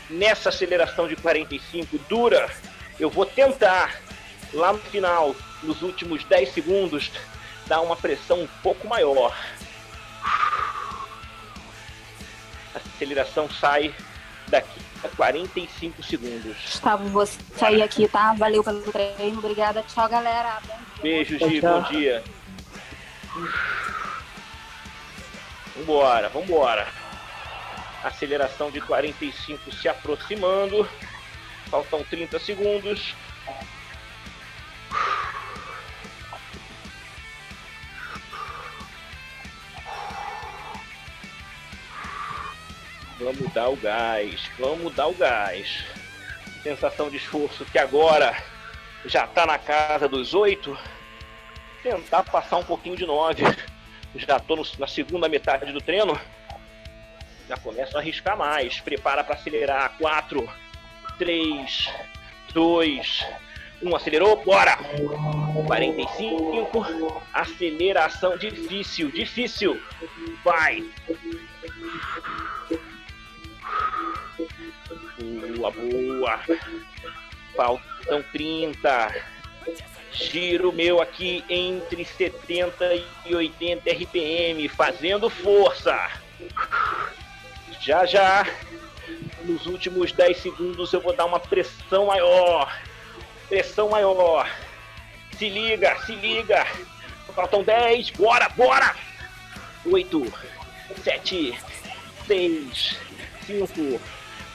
nessa 0.09 0.49
aceleração 0.49 1.07
de 1.07 1.17
45 1.17 1.97
dura, 2.09 2.49
eu 2.97 3.09
vou 3.09 3.25
tentar 3.25 3.99
lá 4.53 4.71
no 4.71 4.79
final, 4.79 5.35
nos 5.61 5.81
últimos 5.81 6.23
10 6.23 6.53
segundos, 6.53 7.11
dar 7.65 7.81
uma 7.81 7.95
pressão 7.95 8.41
um 8.41 8.47
pouco 8.63 8.87
maior. 8.87 9.35
A 12.73 12.77
aceleração 12.77 13.49
sai 13.49 13.93
daqui 14.47 14.86
a 15.03 15.07
45 15.09 16.03
segundos. 16.03 16.55
Gustavo, 16.63 17.07
vou 17.09 17.25
sair 17.25 17.81
aqui, 17.81 18.07
tá? 18.07 18.33
Valeu 18.33 18.63
pelo 18.63 18.81
treino, 18.91 19.39
obrigada. 19.39 19.83
Tchau, 19.83 20.07
galera. 20.09 20.59
Beijo, 21.01 21.37
Gi, 21.37 21.61
bom 21.61 21.81
dia. 21.83 22.23
Vambora, 25.75 26.29
vambora. 26.29 26.87
Aceleração 28.03 28.71
de 28.71 28.81
45 28.81 29.71
se 29.71 29.87
aproximando. 29.87 30.87
Faltam 31.69 32.03
30 32.03 32.39
segundos. 32.39 33.15
Vamos 43.19 43.51
dar 43.53 43.69
o 43.69 43.75
gás, 43.75 44.49
vamos 44.59 44.93
dar 44.93 45.07
o 45.07 45.13
gás. 45.13 45.83
Sensação 46.61 47.09
de 47.09 47.17
esforço 47.17 47.65
que 47.65 47.79
agora 47.79 48.35
já 49.05 49.25
tá 49.25 49.45
na 49.45 49.57
casa 49.57 50.07
dos 50.07 50.33
oito. 50.33 50.77
Tentar 51.81 52.23
passar 52.23 52.57
um 52.57 52.63
pouquinho 52.63 52.95
de 52.95 53.05
nove. 53.05 53.43
Já 54.15 54.41
no- 54.47 54.65
na 54.79 54.87
segunda 54.87 55.27
metade 55.29 55.71
do 55.71 55.81
treino. 55.81 56.19
Já 57.47 57.57
começo 57.57 57.95
a 57.97 57.99
arriscar 58.01 58.37
mais. 58.37 58.79
Prepara 58.81 59.23
para 59.23 59.35
acelerar. 59.35 59.97
Quatro, 59.97 60.47
três, 61.17 61.89
dois, 62.53 63.25
um. 63.81 63.95
Acelerou, 63.95 64.43
bora! 64.43 64.77
45. 65.65 67.21
Aceleração 67.33 68.37
difícil, 68.37 69.09
difícil. 69.11 69.81
Vai! 70.43 70.83
Boa, 75.57 75.71
boa. 75.71 76.39
Faltam 77.55 78.23
30. 78.31 79.15
Giro 80.13 80.71
meu 80.71 81.01
aqui 81.01 81.43
entre 81.49 82.05
70 82.05 83.03
e 83.25 83.35
80 83.35 83.89
RPM, 83.89 84.67
fazendo 84.69 85.29
força. 85.29 86.09
Já 87.81 88.05
já, 88.05 88.45
nos 89.43 89.65
últimos 89.65 90.11
10 90.11 90.37
segundos, 90.37 90.93
eu 90.93 91.01
vou 91.01 91.15
dar 91.15 91.25
uma 91.25 91.39
pressão 91.39 92.05
maior. 92.07 92.71
Pressão 93.49 93.89
maior. 93.89 94.49
Se 95.37 95.49
liga, 95.49 95.97
se 96.05 96.13
liga. 96.13 96.65
Faltam 97.35 97.63
10, 97.63 98.11
bora, 98.11 98.49
bora. 98.49 98.95
8, 99.85 100.33
7, 101.03 101.59
6, 102.27 102.99
5, 103.45 104.01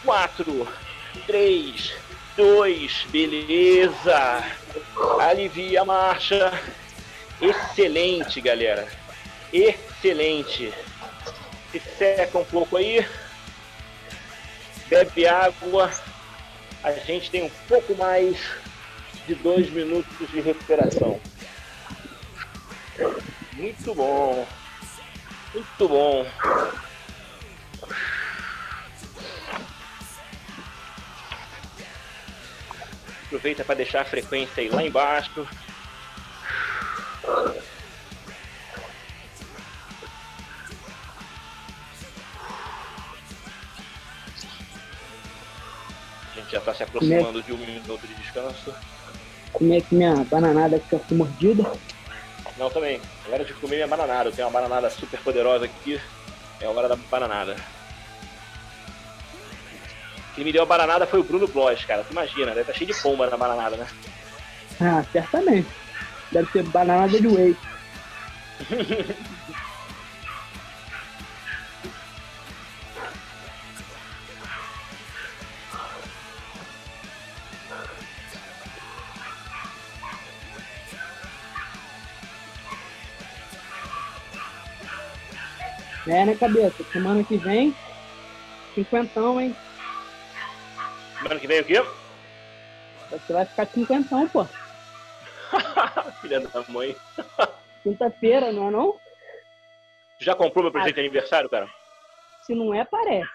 4, 0.04 0.68
3, 1.26 1.92
2, 2.36 3.06
beleza. 3.10 4.44
Alivia 5.20 5.82
a 5.82 5.84
marcha. 5.84 6.52
Excelente, 7.40 8.40
galera. 8.40 8.86
Excelente. 9.52 10.72
Se 11.70 11.80
seca 11.98 12.38
um 12.38 12.44
pouco 12.44 12.76
aí. 12.76 13.06
Bebe 14.88 15.26
água. 15.26 15.90
A 16.82 16.92
gente 16.92 17.30
tem 17.30 17.44
um 17.44 17.50
pouco 17.68 17.94
mais 17.94 18.36
de 19.26 19.34
dois 19.36 19.70
minutos 19.70 20.30
de 20.30 20.40
recuperação. 20.40 21.20
Muito 23.52 23.94
bom. 23.94 24.46
Muito 25.54 25.88
bom. 25.88 26.26
Aproveita 33.32 33.64
para 33.64 33.76
deixar 33.76 34.02
a 34.02 34.04
frequência 34.04 34.62
aí 34.62 34.68
lá 34.68 34.84
embaixo. 34.84 35.48
A 46.30 46.34
gente 46.34 46.52
já 46.52 46.58
está 46.58 46.74
se 46.74 46.82
aproximando 46.82 47.42
de 47.42 47.54
um 47.54 47.56
minuto 47.56 48.06
de 48.06 48.14
descanso. 48.16 48.74
Comer 49.54 49.78
aqui 49.78 49.94
minha 49.94 50.14
bananada 50.24 50.78
que 50.78 50.92
eu 50.92 50.98
fui 50.98 51.16
mordida. 51.16 51.72
Não, 52.58 52.68
também. 52.68 53.00
É 53.26 53.32
hora 53.32 53.46
de 53.46 53.54
comer 53.54 53.76
minha 53.76 53.88
bananada. 53.88 54.28
Eu 54.28 54.32
tenho 54.34 54.46
uma 54.46 54.60
bananada 54.60 54.90
super 54.90 55.18
poderosa 55.20 55.64
aqui. 55.64 55.98
É 56.60 56.68
hora 56.68 56.86
da 56.86 56.96
bananada. 56.96 57.56
Quem 60.34 60.44
me 60.44 60.52
deu 60.52 60.62
a 60.62 60.66
bananada 60.66 61.06
foi 61.06 61.20
o 61.20 61.24
Bruno 61.24 61.46
Blois, 61.46 61.84
cara. 61.84 62.04
Tu 62.04 62.12
imagina, 62.12 62.46
deve 62.48 62.62
estar 62.62 62.72
cheio 62.72 62.92
de 62.92 63.00
pomba 63.00 63.28
na 63.28 63.36
bananada, 63.36 63.76
né? 63.76 63.86
Ah, 64.80 65.04
certamente. 65.12 65.68
Deve 66.30 66.50
ser 66.50 66.62
bananada 66.64 67.20
de 67.20 67.28
whey. 67.28 67.56
É, 86.04 86.24
né, 86.24 86.34
cabeça? 86.34 86.82
Semana 86.92 87.22
que 87.22 87.36
vem, 87.36 87.74
cinquentão, 88.74 89.40
hein? 89.40 89.54
Semana 91.22 91.40
que 91.40 91.46
vem 91.46 91.60
o 91.60 91.64
quê? 91.64 91.80
Você 93.10 93.32
vai 93.32 93.46
ficar 93.46 93.66
cinquentão, 93.66 94.28
pô. 94.28 94.44
Filha 96.20 96.40
da 96.40 96.64
mãe. 96.68 96.96
Quinta-feira, 97.84 98.52
não 98.52 98.68
é 98.68 98.70
não? 98.72 98.96
Já 100.18 100.34
comprou 100.34 100.64
meu 100.64 100.72
presente 100.72 100.94
de 100.94 101.00
aniversário, 101.00 101.48
cara? 101.48 101.68
Se 102.44 102.54
não 102.54 102.74
é, 102.74 102.84
parece. 102.84 103.30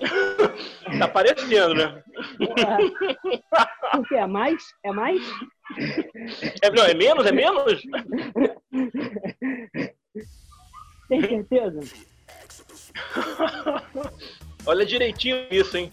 Tá 0.98 1.06
parecendo, 1.06 1.74
né? 1.74 2.02
Por 3.92 4.08
quê? 4.08 4.14
É 4.16 4.26
mais? 4.26 4.62
É 4.82 4.90
mais? 4.90 5.22
É, 6.62 6.70
não, 6.70 6.84
é 6.84 6.94
menos? 6.94 7.24
É 7.24 7.32
menos? 7.32 7.82
Tem 11.08 11.20
certeza? 11.20 11.80
Olha 14.66 14.84
direitinho 14.84 15.46
isso, 15.50 15.76
hein? 15.76 15.92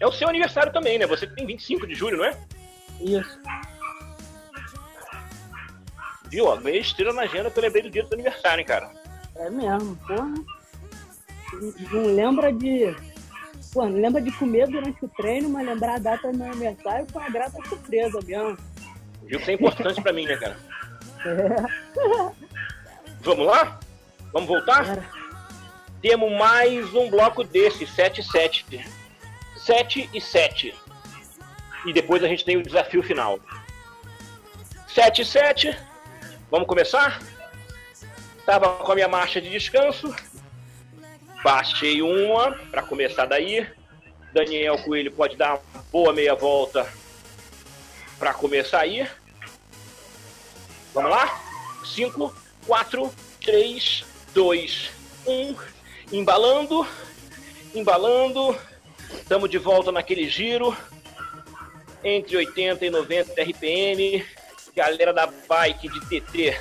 É, 0.00 0.06
o 0.06 0.12
seu 0.12 0.28
aniversário 0.28 0.72
também, 0.72 0.98
né? 0.98 1.06
Você 1.06 1.26
tem 1.26 1.46
25 1.46 1.86
de 1.86 1.94
julho, 1.94 2.18
não 2.18 2.24
é? 2.24 2.36
isso. 3.00 3.38
Viu? 6.30 6.46
Ó, 6.46 6.56
ganhei 6.56 6.80
estrela 6.80 7.12
na 7.12 7.22
agenda 7.22 7.50
que 7.50 7.58
eu 7.58 7.62
lembrei 7.62 7.82
do 7.82 7.90
dia 7.90 8.02
do 8.04 8.12
aniversário, 8.12 8.60
hein, 8.60 8.66
cara. 8.66 8.90
É 9.36 9.48
mesmo, 9.48 9.96
porra. 9.96 10.34
Não 11.92 12.14
lembra 12.14 12.52
de. 12.52 12.94
Pô, 13.72 13.86
não 13.86 14.00
lembra 14.00 14.20
de 14.20 14.30
comer 14.32 14.66
durante 14.68 15.04
o 15.04 15.08
treino, 15.08 15.48
mas 15.48 15.66
lembrar 15.66 15.94
a 15.94 15.98
data 15.98 16.30
do 16.30 16.36
meu 16.36 16.50
aniversário 16.50 17.06
foi 17.10 17.22
uma 17.22 17.30
grata 17.30 17.58
surpresa 17.68 18.18
mesmo. 18.26 18.58
Viu 19.24 19.38
que 19.38 19.42
isso 19.42 19.50
é 19.50 19.54
importante 19.54 20.02
pra 20.02 20.12
mim, 20.12 20.26
né, 20.26 20.36
cara? 20.36 20.56
É, 21.96 22.48
Vamos 23.22 23.46
lá? 23.46 23.80
Vamos 24.32 24.48
voltar? 24.48 24.84
cara. 24.84 25.10
Temos 26.00 26.30
mais 26.38 26.94
um 26.94 27.10
bloco 27.10 27.42
desse, 27.42 27.86
7 27.86 28.20
e 28.20 28.24
7. 28.24 28.86
7 29.56 30.10
e 30.12 30.20
7. 30.20 30.74
E 31.86 31.92
depois 31.92 32.22
a 32.22 32.28
gente 32.28 32.44
tem 32.44 32.56
o 32.56 32.62
desafio 32.62 33.02
final. 33.02 33.40
7 34.86 35.22
e 35.22 35.24
7. 35.24 35.78
Vamos 36.50 36.68
começar? 36.68 37.20
Tava 38.46 38.76
com 38.76 38.92
a 38.92 38.94
minha 38.94 39.08
marcha 39.08 39.40
de 39.40 39.50
descanso. 39.50 40.14
Baixei 41.42 42.00
uma 42.00 42.52
para 42.70 42.82
começar 42.82 43.26
daí. 43.26 43.66
Daniel 44.32 44.78
Coelho 44.78 45.10
pode 45.10 45.36
dar 45.36 45.54
uma 45.74 45.82
boa 45.90 46.12
meia 46.12 46.34
volta 46.34 46.86
para 48.18 48.32
começar 48.34 48.80
aí. 48.80 49.08
Vamos 50.94 51.10
lá? 51.10 51.40
5, 51.84 52.34
4, 52.66 53.14
3, 53.44 54.04
2, 54.38 54.90
1. 55.26 55.56
Embalando, 56.12 56.86
embalando. 57.74 58.56
Estamos 59.12 59.50
de 59.50 59.58
volta 59.58 59.90
naquele 59.90 60.28
giro. 60.28 60.76
Entre 62.04 62.36
80 62.36 62.86
e 62.86 62.88
90 62.88 63.42
RPM. 63.42 64.24
Galera 64.76 65.12
da 65.12 65.26
bike 65.26 65.88
de 65.88 66.00
TT 66.06 66.56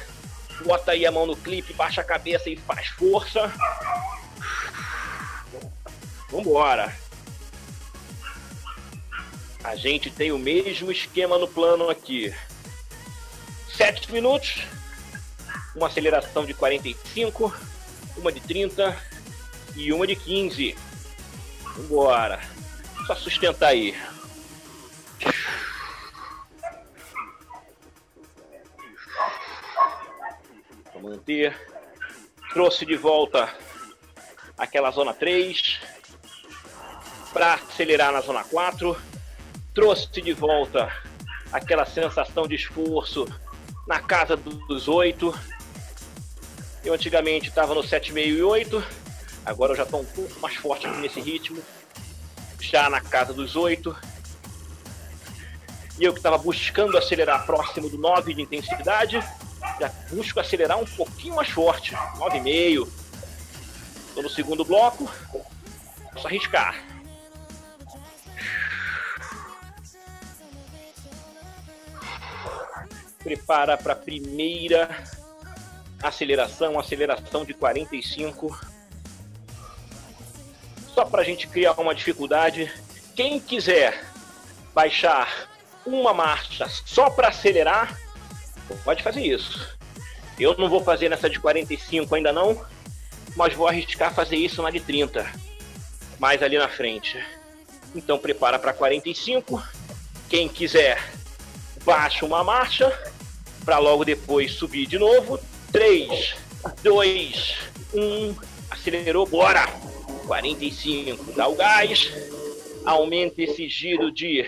Bota 0.65 0.93
aí 0.93 1.05
a 1.05 1.11
mão 1.11 1.27
no 1.27 1.35
clipe, 1.35 1.71
baixa 1.73 2.01
a 2.01 2.03
cabeça 2.03 2.49
e 2.49 2.57
faz 2.57 2.87
força. 2.87 3.53
Vambora. 6.31 6.91
A 9.63 9.75
gente 9.75 10.09
tem 10.09 10.31
o 10.31 10.39
mesmo 10.39 10.91
esquema 10.91 11.37
no 11.37 11.47
plano 11.47 11.91
aqui. 11.91 12.33
7 13.75 14.11
minutos, 14.11 14.63
uma 15.77 15.87
aceleração 15.87 16.43
de 16.43 16.55
45, 16.55 17.55
uma 18.17 18.31
de 18.31 18.41
30 18.41 18.97
e 19.75 19.93
uma 19.93 20.07
de 20.07 20.15
15. 20.15 20.75
Vambora. 21.75 22.41
Só 23.05 23.15
sustentar 23.15 23.69
aí. 23.69 23.95
Vou 30.93 31.03
manter. 31.03 31.55
Trouxe 32.51 32.83
de 32.83 32.95
volta 32.95 33.53
aquela 34.57 34.89
zona 34.89 35.13
3 35.13 35.79
para 37.31 37.53
acelerar 37.53 38.11
na 38.11 38.21
zona 38.21 38.43
4. 38.43 38.99
Trouxe 39.75 40.21
de 40.23 40.33
volta 40.33 40.91
aquela 41.51 41.85
sensação 41.85 42.47
de 42.47 42.55
esforço 42.55 43.27
na 43.87 43.99
casa 43.99 44.35
dos 44.35 44.87
8. 44.87 45.56
Eu 46.87 46.93
antigamente 46.93 47.49
estava 47.49 47.75
no 47.75 47.81
7,5 47.81 48.17
e 48.17 48.41
8. 48.41 48.81
Agora 49.45 49.73
eu 49.73 49.75
já 49.75 49.83
estou 49.83 49.99
um 49.99 50.05
pouco 50.05 50.39
mais 50.39 50.55
forte 50.55 50.87
aqui 50.87 50.97
nesse 50.99 51.19
ritmo. 51.19 51.61
Já 52.61 52.89
na 52.89 53.01
casa 53.01 53.33
dos 53.33 53.57
8. 53.57 53.93
E 55.99 56.05
eu 56.05 56.13
que 56.13 56.19
estava 56.19 56.37
buscando 56.37 56.97
acelerar 56.97 57.45
próximo 57.45 57.89
do 57.89 57.97
9 57.97 58.33
de 58.33 58.41
intensidade, 58.41 59.21
já 59.81 59.89
busco 60.09 60.39
acelerar 60.39 60.79
um 60.79 60.85
pouquinho 60.85 61.35
mais 61.35 61.49
forte. 61.49 61.93
9,5. 61.93 62.87
Estou 64.07 64.23
no 64.23 64.29
segundo 64.29 64.63
bloco. 64.63 65.11
Posso 66.13 66.25
arriscar. 66.25 66.73
Prepara 73.21 73.77
para 73.77 73.91
a 73.91 73.97
primeira 73.97 75.16
aceleração, 76.01 76.79
aceleração 76.79 77.45
de 77.45 77.53
45. 77.53 78.59
Só 80.93 81.05
para 81.05 81.21
a 81.21 81.25
gente 81.25 81.47
criar 81.47 81.73
uma 81.73 81.93
dificuldade. 81.93 82.71
Quem 83.15 83.39
quiser 83.39 84.03
baixar 84.73 85.49
uma 85.85 86.13
marcha 86.13 86.67
só 86.85 87.09
para 87.09 87.29
acelerar, 87.29 87.97
pode 88.83 89.01
fazer 89.01 89.21
isso. 89.21 89.77
Eu 90.39 90.55
não 90.57 90.69
vou 90.69 90.83
fazer 90.83 91.09
nessa 91.09 91.29
de 91.29 91.39
45 91.39 92.13
ainda 92.13 92.31
não, 92.31 92.63
mas 93.35 93.53
vou 93.53 93.67
arriscar 93.67 94.13
fazer 94.13 94.35
isso 94.35 94.61
na 94.61 94.69
de 94.69 94.79
30, 94.79 95.25
mais 96.19 96.43
ali 96.43 96.57
na 96.57 96.67
frente. 96.67 97.23
Então 97.95 98.19
prepara 98.19 98.59
para 98.59 98.73
45. 98.73 99.63
Quem 100.29 100.47
quiser, 100.47 101.01
baixa 101.83 102.25
uma 102.25 102.43
marcha 102.43 102.91
para 103.63 103.79
logo 103.79 104.05
depois 104.05 104.53
subir 104.53 104.85
de 104.85 104.99
novo. 104.99 105.39
3, 105.71 106.35
2, 106.83 107.55
1, 107.93 108.35
acelerou, 108.69 109.25
bora! 109.25 109.65
45, 110.25 111.31
dá 111.33 111.47
o 111.47 111.55
gás, 111.55 112.11
aumenta 112.85 113.41
esse 113.41 113.67
giro 113.69 114.11
de 114.11 114.45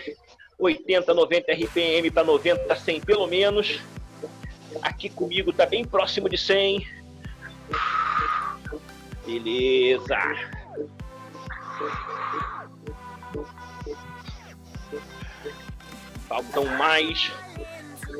80, 0.58 1.14
90 1.14 1.52
RPM 1.52 2.10
para 2.10 2.24
90, 2.24 2.76
100 2.76 3.00
pelo 3.00 3.26
menos. 3.26 3.80
Aqui 4.82 5.08
comigo 5.08 5.52
tá 5.52 5.64
bem 5.66 5.84
próximo 5.84 6.28
de 6.28 6.36
100. 6.36 6.86
Beleza. 9.26 10.18
Faltam 16.28 16.64
mais 16.76 17.32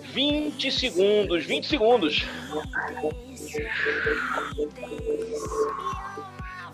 20 0.01 0.71
segundos, 0.71 1.45
20 1.45 1.67
segundos. 1.67 2.25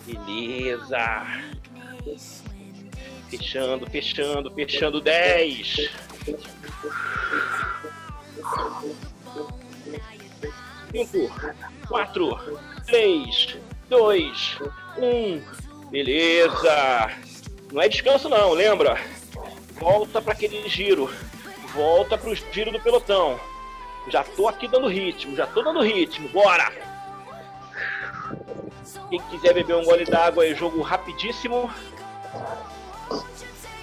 Beleza. 0.06 1.26
Fechando, 3.28 3.90
fechando, 3.90 4.50
fechando 4.52 5.00
10. 5.00 5.90
5, 10.92 11.30
4, 11.88 12.60
3, 12.86 13.56
2, 13.88 14.58
1. 14.98 15.42
Beleza. 15.90 17.10
Não 17.72 17.82
é 17.82 17.88
descanso 17.88 18.28
não, 18.28 18.52
lembra? 18.52 18.98
Volta 19.78 20.22
para 20.22 20.32
aquele 20.32 20.68
giro. 20.68 21.10
Volta 21.76 22.16
para 22.16 22.30
o 22.30 22.34
giro 22.34 22.72
do 22.72 22.80
pelotão. 22.80 23.38
Já 24.08 24.24
tô 24.24 24.48
aqui 24.48 24.66
dando 24.66 24.88
ritmo, 24.88 25.36
já 25.36 25.46
tô 25.46 25.60
dando 25.60 25.82
ritmo. 25.82 26.26
Bora! 26.30 26.72
Quem 29.10 29.20
quiser 29.28 29.52
beber 29.52 29.76
um 29.76 29.84
gole 29.84 30.06
d'água 30.06 30.46
é 30.46 30.54
jogo 30.54 30.80
rapidíssimo. 30.80 31.70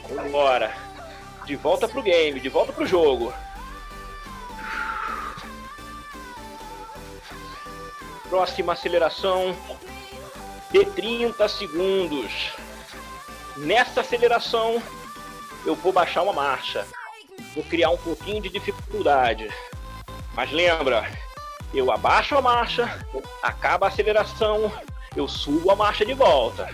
Vambora. 0.09 0.75
De 1.45 1.55
volta 1.55 1.87
pro 1.87 2.01
game, 2.01 2.39
de 2.39 2.49
volta 2.49 2.73
pro 2.73 2.87
jogo. 2.87 3.31
Próxima 8.27 8.73
aceleração 8.73 9.55
de 10.71 10.83
30 10.83 11.47
segundos. 11.47 12.53
Nessa 13.55 14.01
aceleração, 14.01 14.81
eu 15.63 15.75
vou 15.75 15.93
baixar 15.93 16.23
uma 16.23 16.33
marcha. 16.33 16.87
Vou 17.55 17.63
criar 17.63 17.89
um 17.89 17.97
pouquinho 17.97 18.41
de 18.41 18.49
dificuldade. 18.49 19.47
Mas 20.33 20.51
lembra, 20.51 21.09
eu 21.73 21.91
abaixo 21.91 22.35
a 22.35 22.41
marcha, 22.41 23.05
acaba 23.41 23.85
a 23.85 23.89
aceleração, 23.89 24.71
eu 25.15 25.27
subo 25.27 25.71
a 25.71 25.75
marcha 25.75 26.05
de 26.05 26.13
volta. 26.13 26.69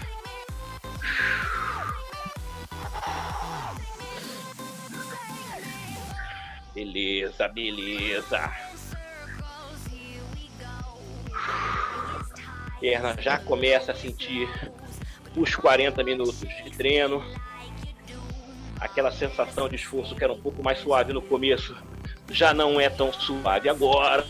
Beleza, 6.74 7.48
beleza. 7.50 8.54
Perna 12.80 13.22
já 13.22 13.38
começa 13.38 13.92
a 13.92 13.96
sentir 13.96 14.50
os 15.36 15.54
40 15.56 16.02
minutos 16.04 16.40
de 16.40 16.72
treino. 16.72 17.22
Aquela 18.80 19.12
sensação 19.12 19.68
de 19.68 19.76
esforço 19.76 20.16
que 20.16 20.24
era 20.24 20.34
um 20.34 20.40
pouco 20.40 20.64
mais 20.64 20.80
suave 20.80 21.12
no 21.14 21.22
começo 21.22 21.76
já 22.30 22.54
não 22.54 22.80
é 22.80 22.90
tão 22.90 23.12
suave 23.12 23.68
agora. 23.68 24.26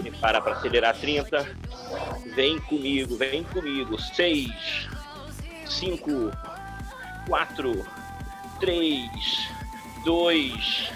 Prepara 0.00 0.40
para 0.40 0.52
acelerar 0.52 0.96
30. 0.96 1.56
Vem 2.34 2.58
comigo, 2.60 3.16
vem 3.16 3.42
comigo. 3.44 4.00
6, 4.00 4.88
5, 5.66 6.30
4, 7.28 7.86
3, 8.60 9.48
2, 10.04 10.92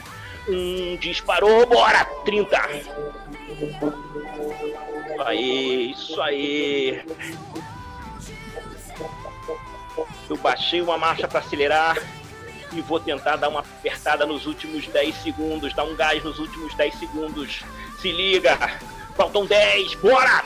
1. 0.48 0.96
Disparou, 0.98 1.66
bora! 1.66 2.04
30. 2.24 2.56
Aí, 5.24 5.90
isso 5.90 6.20
aí. 6.20 7.04
Eu 10.28 10.36
baixei 10.36 10.80
uma 10.80 10.98
marcha 10.98 11.28
para 11.28 11.40
acelerar 11.40 11.96
e 12.72 12.80
vou 12.80 12.98
tentar 12.98 13.36
dar 13.36 13.48
uma 13.48 13.60
apertada 13.60 14.26
nos 14.26 14.46
últimos 14.46 14.86
10 14.88 15.14
segundos, 15.16 15.74
dar 15.74 15.84
um 15.84 15.94
gás 15.94 16.22
nos 16.22 16.38
últimos 16.38 16.74
10 16.74 16.98
segundos. 16.98 17.64
Se 18.00 18.10
liga! 18.10 18.56
Faltam 19.16 19.46
10, 19.46 19.94
bora! 19.96 20.44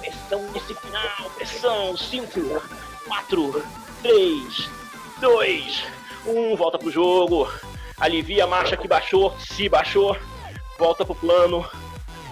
Pressão 0.00 0.42
nesse 0.52 0.74
final, 0.74 1.30
pressão. 1.36 1.96
5, 1.96 2.62
4, 3.06 3.64
3, 4.02 4.70
2, 5.20 5.84
1. 6.26 6.56
Volta 6.56 6.78
pro 6.78 6.90
jogo. 6.90 7.50
Alivia 7.98 8.44
a 8.44 8.46
marcha 8.46 8.76
que 8.76 8.86
baixou, 8.86 9.34
se 9.40 9.68
baixou. 9.68 10.16
Volta 10.78 11.04
pro 11.04 11.14
plano. 11.14 11.68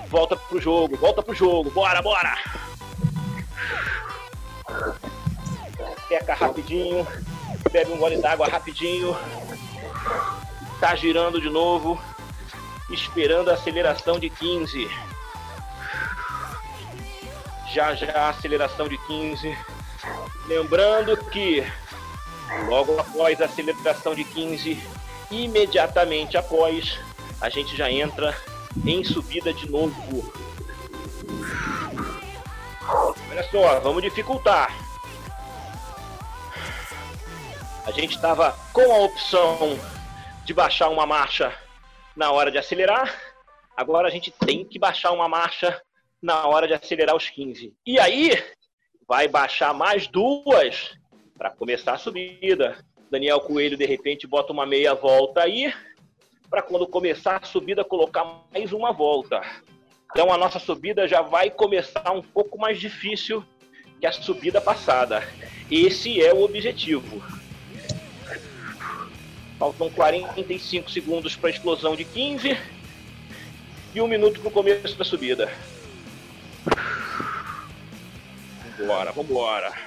Volta 0.09 0.37
pro 0.37 0.61
jogo, 0.61 0.97
volta 0.97 1.23
pro 1.23 1.35
jogo. 1.35 1.71
Bora, 1.71 2.01
bora! 2.01 2.39
Peca 6.09 6.35
rapidinho 6.35 7.07
bebe 7.77 7.93
um 7.93 7.99
gole 7.99 8.17
d'água 8.17 8.49
rapidinho. 8.49 9.15
Tá 10.81 10.95
girando 10.95 11.41
de 11.41 11.51
novo. 11.51 12.01
Esperando 12.89 13.51
a 13.51 13.55
aceleração 13.55 14.19
de 14.19 14.31
15. 14.31 14.89
Já 17.73 17.95
já 17.95 18.31
aceleração 18.31 18.89
de 18.89 18.97
15. 19.07 19.57
Lembrando 20.47 21.17
que 21.31 21.67
logo 22.67 22.99
após 22.99 23.41
a 23.43 23.45
aceleração 23.45 24.15
de 24.15 24.25
15, 24.25 24.81
imediatamente 25.31 26.39
após, 26.39 26.99
a 27.41 27.51
gente 27.51 27.77
já 27.77 27.91
entra 27.91 28.35
em 28.87 29.03
subida 29.05 29.53
de 29.53 29.69
novo. 29.69 30.33
Olha 33.37 33.51
só, 33.51 33.81
vamos 33.81 34.03
dificultar. 34.03 34.75
A 37.85 37.91
gente 37.91 38.17
estava 38.17 38.57
com 38.73 38.91
a 38.91 39.01
opção 39.01 39.79
de 40.47 40.55
baixar 40.55 40.89
uma 40.89 41.05
marcha 41.05 41.55
na 42.17 42.33
hora 42.33 42.51
de 42.51 42.57
acelerar. 42.57 43.15
Agora 43.77 44.09
a 44.09 44.11
gente 44.11 44.31
tem 44.31 44.65
que 44.65 44.79
baixar 44.79 45.13
uma 45.13 45.29
marcha 45.29 45.79
na 46.23 46.47
hora 46.47 46.67
de 46.67 46.73
acelerar 46.73 47.15
os 47.15 47.29
15. 47.29 47.75
E 47.85 48.01
aí, 48.01 48.43
vai 49.07 49.29
baixar 49.29 49.75
mais 49.75 50.07
duas 50.07 50.97
para 51.37 51.51
começar 51.51 51.93
a 51.93 51.99
subida. 51.99 52.83
Daniel 53.11 53.41
Coelho, 53.41 53.77
de 53.77 53.85
repente, 53.85 54.27
bota 54.27 54.51
uma 54.51 54.65
meia 54.65 54.95
volta 54.95 55.43
aí, 55.43 55.75
para 56.49 56.63
quando 56.63 56.89
começar 56.89 57.37
a 57.43 57.45
subida, 57.45 57.85
colocar 57.85 58.25
mais 58.51 58.73
uma 58.73 58.93
volta. 58.93 59.43
Então 60.11 60.33
a 60.33 60.39
nossa 60.39 60.59
subida 60.59 61.07
já 61.07 61.21
vai 61.23 61.51
começar 61.51 62.11
um 62.13 62.23
pouco 62.23 62.59
mais 62.59 62.79
difícil 62.81 63.45
que 64.01 64.07
a 64.07 64.13
subida 64.13 64.61
passada. 64.61 65.27
Esse 65.71 66.23
é 66.23 66.33
o 66.33 66.43
objetivo. 66.43 67.23
Faltam 69.59 69.91
45 69.91 70.91
segundos 70.91 71.35
para 71.35 71.49
a 71.49 71.53
explosão 71.53 71.97
de 71.97 72.05
15 72.05 72.57
e 73.95 74.01
um 74.01 74.07
minuto 74.07 74.41
para 74.41 74.49
o 74.49 74.53
começo 74.53 74.97
da 74.97 75.05
subida. 75.05 75.51
Vambora, 78.79 79.13
vambora. 79.13 79.86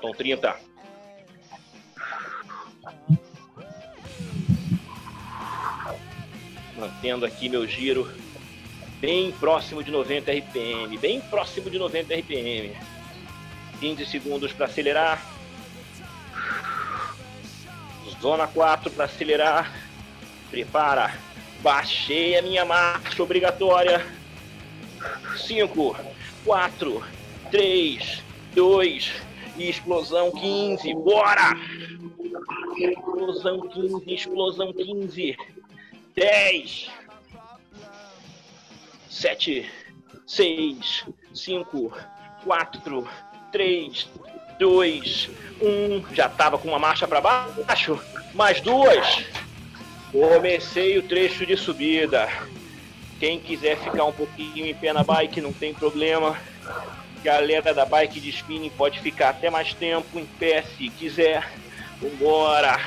Faltam 0.00 0.12
30. 0.12 0.56
Mantendo 6.76 7.26
aqui 7.26 7.48
meu 7.48 7.66
giro 7.66 8.10
bem 8.98 9.30
próximo 9.32 9.82
de 9.82 9.90
90 9.90 10.32
RPM, 10.32 10.96
bem 10.98 11.20
próximo 11.20 11.70
de 11.70 11.78
90 11.78 12.14
RPM. 12.14 12.76
15 13.78 14.06
segundos 14.06 14.52
para 14.52 14.66
acelerar. 14.66 15.22
Zona 18.20 18.46
4 18.46 18.90
para 18.90 19.04
acelerar. 19.04 19.72
Prepara. 20.50 21.14
Baixei 21.60 22.38
a 22.38 22.42
minha 22.42 22.64
marcha 22.64 23.22
obrigatória. 23.22 24.04
5, 25.46 25.96
4, 26.44 27.04
3, 27.50 28.22
2 28.54 29.12
e 29.14 29.29
explosão 29.68 30.30
15. 30.30 30.94
Bora! 30.94 31.56
Explosão 32.76 33.68
15, 33.68 34.14
explosão 34.14 34.72
15. 34.72 35.36
10, 36.14 36.90
7, 39.08 39.70
6, 40.26 41.04
5, 41.34 41.92
4, 42.44 43.08
3, 43.52 44.08
2, 44.58 45.30
1. 45.60 46.14
Já 46.14 46.26
estava 46.26 46.58
com 46.58 46.68
uma 46.68 46.78
marcha 46.78 47.06
para 47.06 47.20
baixo. 47.20 47.98
Mais 48.34 48.60
duas. 48.60 49.24
Comecei 50.12 50.98
o 50.98 51.02
trecho 51.02 51.46
de 51.46 51.56
subida. 51.56 52.28
Quem 53.18 53.38
quiser 53.38 53.76
ficar 53.78 54.04
um 54.04 54.12
pouquinho 54.12 54.66
em 54.66 54.74
pé 54.74 54.92
na 54.92 55.04
bike, 55.04 55.40
não 55.40 55.52
tem 55.52 55.74
problema. 55.74 56.36
Galera 57.22 57.74
da 57.74 57.84
bike 57.84 58.18
de 58.18 58.30
spinning 58.30 58.70
pode 58.70 59.00
ficar 59.00 59.30
até 59.30 59.50
mais 59.50 59.74
tempo 59.74 60.18
em 60.18 60.24
pé 60.24 60.62
se 60.62 60.88
quiser. 60.88 61.46
Vambora! 62.00 62.78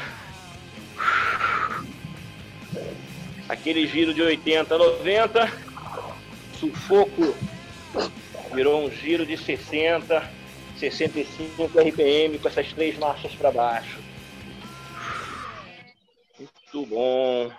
Aquele 3.48 3.86
giro 3.86 4.14
de 4.14 4.22
80, 4.22 4.78
90. 4.78 5.52
Sufoco 6.60 7.36
virou 8.54 8.86
um 8.86 8.90
giro 8.90 9.26
de 9.26 9.38
60, 9.38 10.28
65 10.78 11.66
RPM 11.80 12.40
com 12.40 12.48
essas 12.48 12.72
três 12.74 12.98
marchas 12.98 13.34
para 13.36 13.52
baixo. 13.52 14.00
Muito 16.40 16.86
bom. 16.88 17.52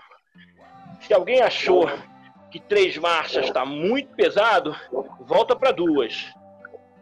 Se 1.00 1.12
alguém 1.12 1.40
achou 1.40 1.88
que 2.50 2.58
três 2.58 2.96
marchas 2.96 3.46
está 3.46 3.64
muito 3.64 4.14
pesado, 4.14 4.74
volta 5.20 5.54
para 5.54 5.70
duas, 5.70 6.32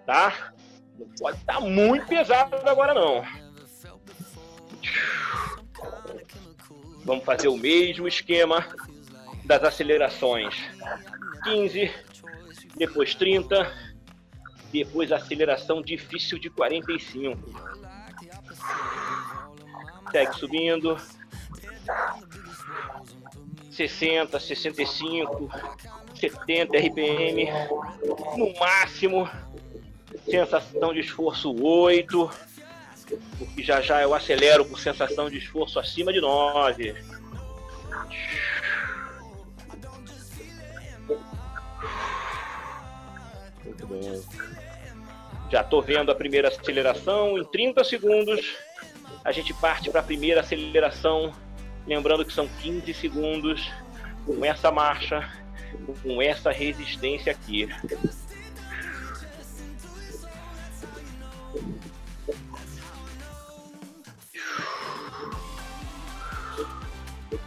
tá? 0.07 0.53
Não 0.99 1.09
pode 1.19 1.39
estar 1.39 1.55
tá 1.55 1.61
muito 1.61 2.07
pesado 2.07 2.57
agora 2.69 2.95
não. 2.95 3.25
Vamos 7.05 7.25
fazer 7.25 7.49
o 7.49 7.57
mesmo 7.57 8.07
esquema 8.07 8.67
das 9.45 9.65
acelerações. 9.65 10.55
15, 11.45 11.91
depois 12.77 13.15
30, 13.15 13.73
depois 14.73 15.11
aceleração 15.11 15.83
difícil 15.83 16.39
de 16.39 16.49
45. 16.51 17.39
Segue 20.11 20.35
subindo. 20.35 20.97
60, 23.71 24.39
65, 24.39 25.51
70 26.15 26.77
RPM, 26.77 27.49
no 28.37 28.53
máximo, 28.61 29.29
sensação 30.25 30.93
de 30.93 31.01
esforço 31.01 31.55
8, 31.55 32.31
porque 33.39 33.63
já 33.63 33.81
já 33.81 34.03
eu 34.03 34.15
acelero 34.15 34.65
por 34.65 34.79
sensação 34.79 35.29
de 35.29 35.39
esforço 35.39 35.79
acima 35.79 36.13
de 36.13 36.21
9. 36.21 36.95
Muito 43.65 43.87
bem. 43.87 44.23
Já 45.51 45.61
estou 45.61 45.83
vendo 45.83 46.11
a 46.11 46.15
primeira 46.15 46.49
aceleração 46.49 47.39
em 47.39 47.45
30 47.45 47.85
segundos. 47.85 48.57
A 49.25 49.31
gente 49.31 49.53
parte 49.55 49.91
para 49.91 50.01
a 50.01 50.03
primeira 50.03 50.41
aceleração 50.41 51.33
Lembrando 51.87 52.25
que 52.25 52.33
são 52.33 52.49
15 52.49 52.95
segundos 52.95 53.71
com 54.25 54.45
essa 54.45 54.71
marcha, 54.71 55.29
com 56.03 56.23
essa 56.23 56.53
resistência 56.53 57.33
aqui. 57.33 57.69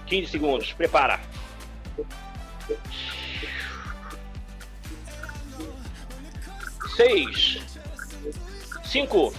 Quinze 0.05 0.31
segundos, 0.31 0.71
prepara. 0.73 1.19
Seis, 6.95 7.59
cinco, 8.83 9.33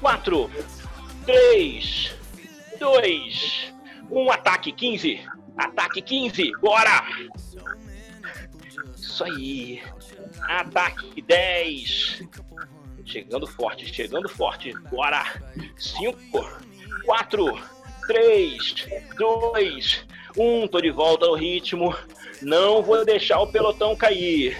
quatro, 0.00 0.50
três, 1.24 2.14
dois, 2.78 3.72
um 4.10 4.30
ataque 4.30 4.72
15. 4.72 5.20
Ataque 5.56 6.02
15. 6.02 6.52
Bora! 6.60 7.04
Isso 8.96 9.24
aí. 9.24 9.82
Ataque 10.42 11.22
10. 11.22 12.22
Chegando 13.04 13.46
forte, 13.46 13.86
chegando 13.92 14.28
forte. 14.28 14.72
Bora! 14.90 15.24
5, 15.76 16.18
4, 17.04 17.73
3, 18.06 18.86
2, 19.16 20.06
1. 20.36 20.68
Tô 20.68 20.80
de 20.80 20.90
volta 20.90 21.26
ao 21.26 21.34
ritmo. 21.34 21.94
Não 22.42 22.82
vou 22.82 23.04
deixar 23.04 23.40
o 23.40 23.46
pelotão 23.46 23.96
cair. 23.96 24.56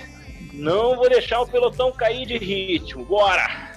Não 0.52 0.96
vou 0.96 1.08
deixar 1.08 1.40
o 1.40 1.46
pelotão 1.46 1.92
cair 1.92 2.26
de 2.26 2.38
ritmo. 2.38 3.04
Bora! 3.04 3.72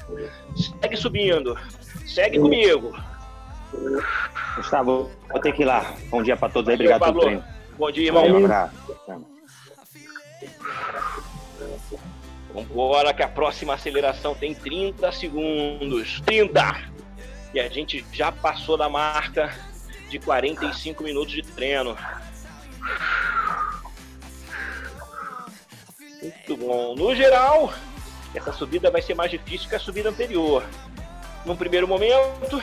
Segue 0.82 0.98
subindo. 0.98 1.58
Segue 2.06 2.40
comigo. 2.40 2.96
Gustavo, 4.56 5.12
vou 5.30 5.42
ter 5.42 5.54
que 5.54 5.64
ir 5.64 5.66
lá. 5.66 5.96
Bom 6.10 6.24
dia 6.24 6.38
para 6.38 6.50
todos 6.50 6.70
aí, 6.70 6.76
obrigado 6.76 7.02
pelo 7.02 7.20
treino. 7.20 7.44
Bom 7.78 7.92
dia, 7.92 8.08
irmão. 8.08 8.26
Um 8.26 8.46
abraço. 8.46 8.88
Vambora 12.54 13.14
que 13.14 13.22
a 13.22 13.28
próxima 13.28 13.74
aceleração 13.76 14.34
tem 14.34 14.54
30 14.54 15.12
segundos. 15.12 16.22
30! 16.22 16.97
E 17.54 17.60
a 17.60 17.70
gente 17.70 18.06
já 18.12 18.32
passou 18.32 18.78
da 18.78 18.90
marca 18.90 19.56
de 20.10 20.20
45 20.20 21.04
minutos 21.04 21.34
de 21.34 21.42
treino. 21.42 21.98
Muito 26.22 26.58
bom. 26.58 26.96
No 26.96 27.16
geral, 27.16 27.74
essa 28.34 28.52
subida 28.52 28.92
vai 28.92 29.02
ser 29.02 29.16
mais 29.16 29.32
difícil 29.32 29.70
que 29.70 29.76
a 29.76 29.80
subida 29.80 30.10
anterior. 30.10 30.64
Num 31.46 31.56
primeiro 31.56 31.88
momento, 31.88 32.62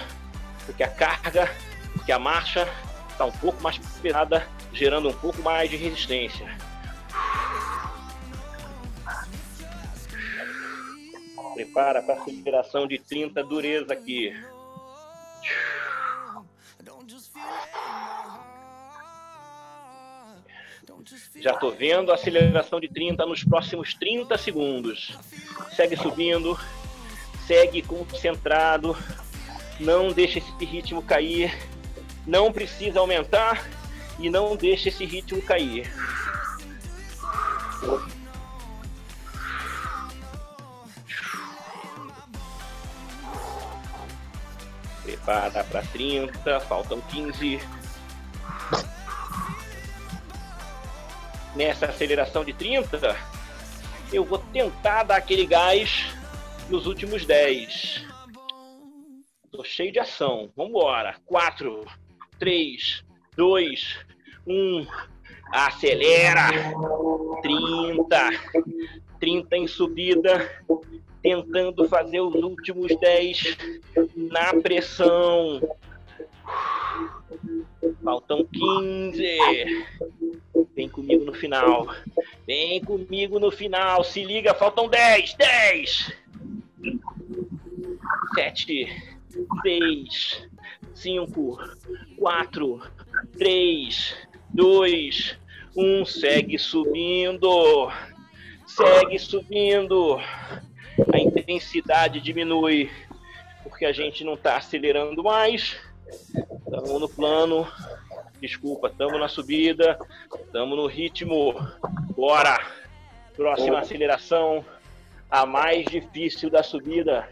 porque 0.66 0.82
a 0.82 0.88
carga, 0.88 1.50
porque 1.94 2.12
a 2.12 2.18
marcha 2.18 2.68
está 3.10 3.24
um 3.24 3.32
pouco 3.32 3.62
mais 3.62 3.78
pesada, 3.78 4.46
gerando 4.72 5.08
um 5.08 5.14
pouco 5.14 5.40
mais 5.42 5.70
de 5.70 5.76
resistência. 5.76 6.46
Prepara 11.54 12.02
para 12.02 12.20
aceleração 12.20 12.86
de 12.86 12.98
30, 12.98 13.42
dureza 13.44 13.92
aqui. 13.92 14.34
Já 21.36 21.54
tô 21.54 21.70
vendo 21.70 22.10
a 22.10 22.14
aceleração 22.14 22.80
de 22.80 22.88
30 22.88 23.26
nos 23.26 23.44
próximos 23.44 23.94
30 23.94 24.38
segundos. 24.38 25.18
Segue 25.72 25.96
subindo, 25.96 26.58
segue 27.46 27.82
concentrado, 27.82 28.96
não 29.78 30.12
deixa 30.12 30.38
esse 30.38 30.64
ritmo 30.64 31.02
cair, 31.02 31.54
não 32.26 32.52
precisa 32.52 33.00
aumentar 33.00 33.68
e 34.18 34.30
não 34.30 34.56
deixa 34.56 34.88
esse 34.88 35.04
ritmo 35.04 35.42
cair. 35.42 35.92
Prepara 45.24 45.64
para 45.64 45.80
30, 45.80 46.60
faltam 46.60 47.00
15. 47.00 47.58
Nessa 51.56 51.86
aceleração 51.86 52.44
de 52.44 52.52
30, 52.52 53.16
eu 54.12 54.22
vou 54.22 54.36
tentar 54.52 55.04
dar 55.04 55.16
aquele 55.16 55.46
gás 55.46 56.14
nos 56.68 56.86
últimos 56.86 57.24
10. 57.24 58.04
Tô 59.50 59.64
cheio 59.64 59.90
de 59.90 59.98
ação. 59.98 60.52
Vambora. 60.54 61.16
4, 61.24 61.86
3, 62.38 63.02
2, 63.34 63.98
1. 64.46 64.86
Acelera. 65.50 66.48
30. 67.40 68.30
30 69.18 69.56
em 69.56 69.66
subida. 69.66 70.62
Tentando 71.24 71.88
fazer 71.88 72.20
os 72.20 72.34
últimos 72.34 72.94
10 73.00 73.56
na 74.30 74.52
pressão. 74.60 75.60
Faltam 78.04 78.44
15. 78.44 79.24
Vem 80.76 80.88
comigo 80.88 81.24
no 81.24 81.32
final. 81.32 81.88
Vem 82.46 82.80
comigo 82.84 83.40
no 83.40 83.50
final. 83.50 84.04
Se 84.04 84.22
liga, 84.22 84.54
faltam 84.54 84.86
10. 84.86 85.34
10. 85.34 86.12
7 88.34 89.14
seis, 89.62 90.46
cinco, 90.94 91.58
quatro, 92.16 92.80
três, 93.36 94.14
dois, 94.50 95.36
um. 95.76 96.04
Segue 96.04 96.58
subindo, 96.58 97.90
segue 98.66 99.18
subindo. 99.18 100.18
A 101.12 101.18
intensidade 101.18 102.20
diminui 102.20 102.90
porque 103.62 103.84
a 103.84 103.92
gente 103.92 104.22
não 104.22 104.34
está 104.34 104.56
acelerando 104.56 105.22
mais. 105.22 105.76
Estamos 106.06 107.00
no 107.00 107.08
plano. 107.08 107.66
Desculpa, 108.40 108.88
estamos 108.88 109.18
na 109.18 109.26
subida, 109.26 109.98
estamos 110.34 110.76
no 110.76 110.86
ritmo. 110.86 111.54
Bora! 112.14 112.60
Próxima 113.34 113.80
aceleração, 113.80 114.64
a 115.28 115.44
mais 115.44 115.86
difícil 115.86 116.50
da 116.50 116.62
subida. 116.62 117.28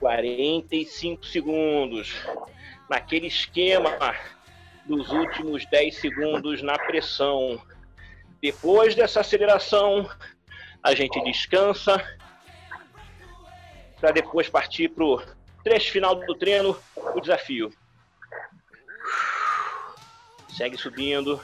45 0.00 1.24
segundos. 1.26 2.14
Naquele 2.88 3.28
esquema 3.28 3.96
dos 4.84 5.10
últimos 5.10 5.64
10 5.66 5.96
segundos 5.96 6.62
na 6.62 6.78
pressão. 6.78 7.60
Depois 8.40 8.94
dessa 8.94 9.20
aceleração, 9.20 10.08
a 10.82 10.94
gente 10.94 11.22
descansa 11.22 12.02
para 14.00 14.12
depois 14.12 14.48
partir 14.48 14.88
para 14.88 15.04
o 15.04 15.22
trecho 15.64 15.92
final 15.92 16.14
do 16.14 16.34
treino, 16.34 16.76
o 17.14 17.20
desafio. 17.20 17.72
Segue 20.48 20.76
subindo. 20.76 21.40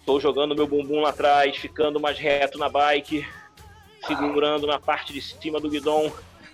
Estou 0.00 0.20
jogando 0.20 0.54
meu 0.54 0.66
bumbum 0.66 1.00
lá 1.00 1.10
atrás, 1.10 1.56
ficando 1.56 2.00
mais 2.00 2.18
reto 2.18 2.58
na 2.58 2.68
bike, 2.68 3.26
segurando 4.06 4.66
na 4.66 4.78
parte 4.78 5.12
de 5.12 5.20
cima 5.20 5.60
do 5.60 5.68
guidão 5.68 6.12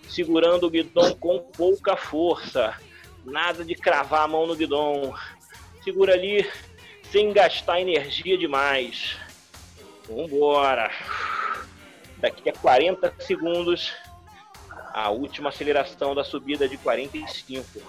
segurando 0.08 0.66
o 0.66 0.70
guidão 0.70 1.14
com 1.14 1.38
pouca 1.38 1.96
força. 1.96 2.74
Nada 3.24 3.64
de 3.64 3.74
cravar 3.74 4.22
a 4.22 4.28
mão 4.28 4.46
no 4.46 4.54
guidão. 4.54 5.14
Segura 5.82 6.14
ali 6.14 6.48
sem 7.10 7.32
gastar 7.32 7.80
energia 7.80 8.36
demais. 8.36 9.16
Vambora. 10.08 10.90
Daqui 12.18 12.48
a 12.48 12.52
40 12.52 13.14
segundos, 13.20 13.92
a 14.92 15.10
última 15.10 15.48
aceleração 15.48 16.14
da 16.14 16.22
subida 16.22 16.68
de 16.68 16.76
45. 16.76 17.82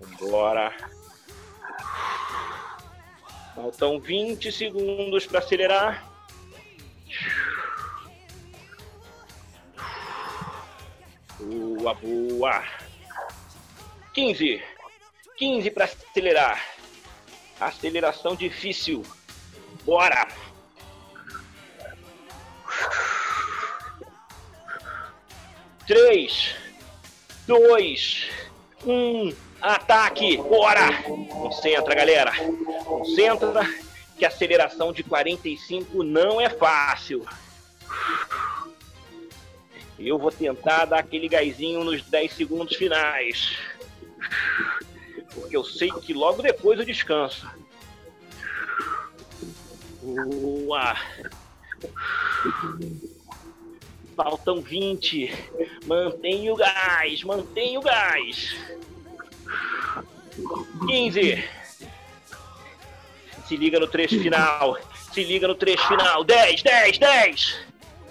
Vambora. 0.00 0.74
Faltam 3.54 4.00
20 4.00 4.52
segundos 4.52 5.26
para 5.26 5.38
acelerar. 5.38 6.04
Boa, 11.40 11.94
boa. 11.94 12.64
15. 14.12 14.62
15 15.36 15.70
para 15.70 15.84
acelerar. 15.84 16.62
Aceleração 17.60 18.34
difícil. 18.34 19.02
Bora. 19.84 20.26
Três, 25.86 26.56
dois, 27.46 28.28
um, 28.84 29.32
ataque, 29.60 30.36
bora! 30.36 31.02
Concentra, 31.02 31.94
galera. 31.94 32.32
Concentra 32.84 33.62
que 34.18 34.24
a 34.24 34.28
aceleração 34.28 34.92
de 34.92 35.04
45 35.04 36.02
não 36.02 36.40
é 36.40 36.50
fácil. 36.50 37.24
Eu 39.96 40.18
vou 40.18 40.32
tentar 40.32 40.86
dar 40.86 40.98
aquele 40.98 41.28
gásinho 41.28 41.84
nos 41.84 42.02
10 42.02 42.32
segundos 42.32 42.76
finais. 42.76 43.56
Porque 45.34 45.56
eu 45.56 45.62
sei 45.64 45.90
que 45.90 46.12
logo 46.12 46.42
depois 46.42 46.80
eu 46.80 46.84
descanso. 46.84 47.48
Boa! 50.02 50.96
Faltam 54.16 54.60
20. 54.60 55.30
Mantenha 55.86 56.52
o 56.52 56.56
gás, 56.56 57.22
mantenha 57.22 57.78
o 57.78 57.82
gás. 57.82 58.56
15. 60.86 61.44
Se 63.46 63.56
liga 63.56 63.78
no 63.78 63.86
trecho 63.86 64.18
final. 64.20 64.78
Se 65.12 65.22
liga 65.22 65.46
no 65.46 65.54
trecho 65.54 65.86
final. 65.86 66.24
10, 66.24 66.62
10, 66.62 66.98
10. 66.98 67.58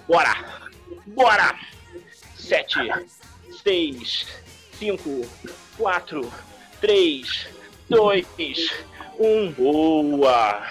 Bora! 0.08 0.34
Bora! 1.08 1.58
sete, 2.46 2.78
seis, 3.64 4.26
cinco, 4.78 5.22
quatro, 5.76 6.30
três, 6.80 7.48
dois, 7.88 8.26
um. 9.18 9.50
Boa! 9.52 10.62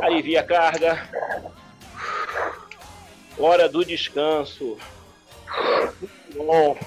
Alivia 0.00 0.40
a 0.40 0.44
carga. 0.44 1.08
Hora 3.38 3.68
do 3.68 3.84
descanso. 3.84 4.78
bom. 6.34 6.78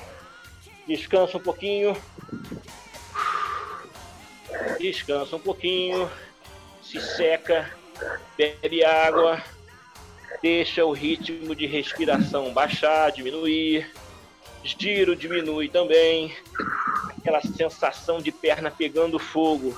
Descansa 0.88 1.38
um 1.38 1.42
pouquinho. 1.42 1.96
Descansa 4.80 5.36
um 5.36 5.40
pouquinho. 5.40 6.10
Se 6.82 7.02
seca. 7.02 7.70
Bebe 8.38 8.84
água. 8.84 9.42
Deixa 10.42 10.86
o 10.86 10.92
ritmo 10.92 11.56
de 11.56 11.66
respiração 11.66 12.54
baixar, 12.54 13.12
diminuir 13.12 13.90
giro 14.64 15.16
diminui 15.16 15.70
também, 15.70 16.36
aquela 17.18 17.42
sensação 17.42 18.20
de 18.20 18.32
perna 18.32 18.70
pegando 18.70 19.18
fogo 19.18 19.78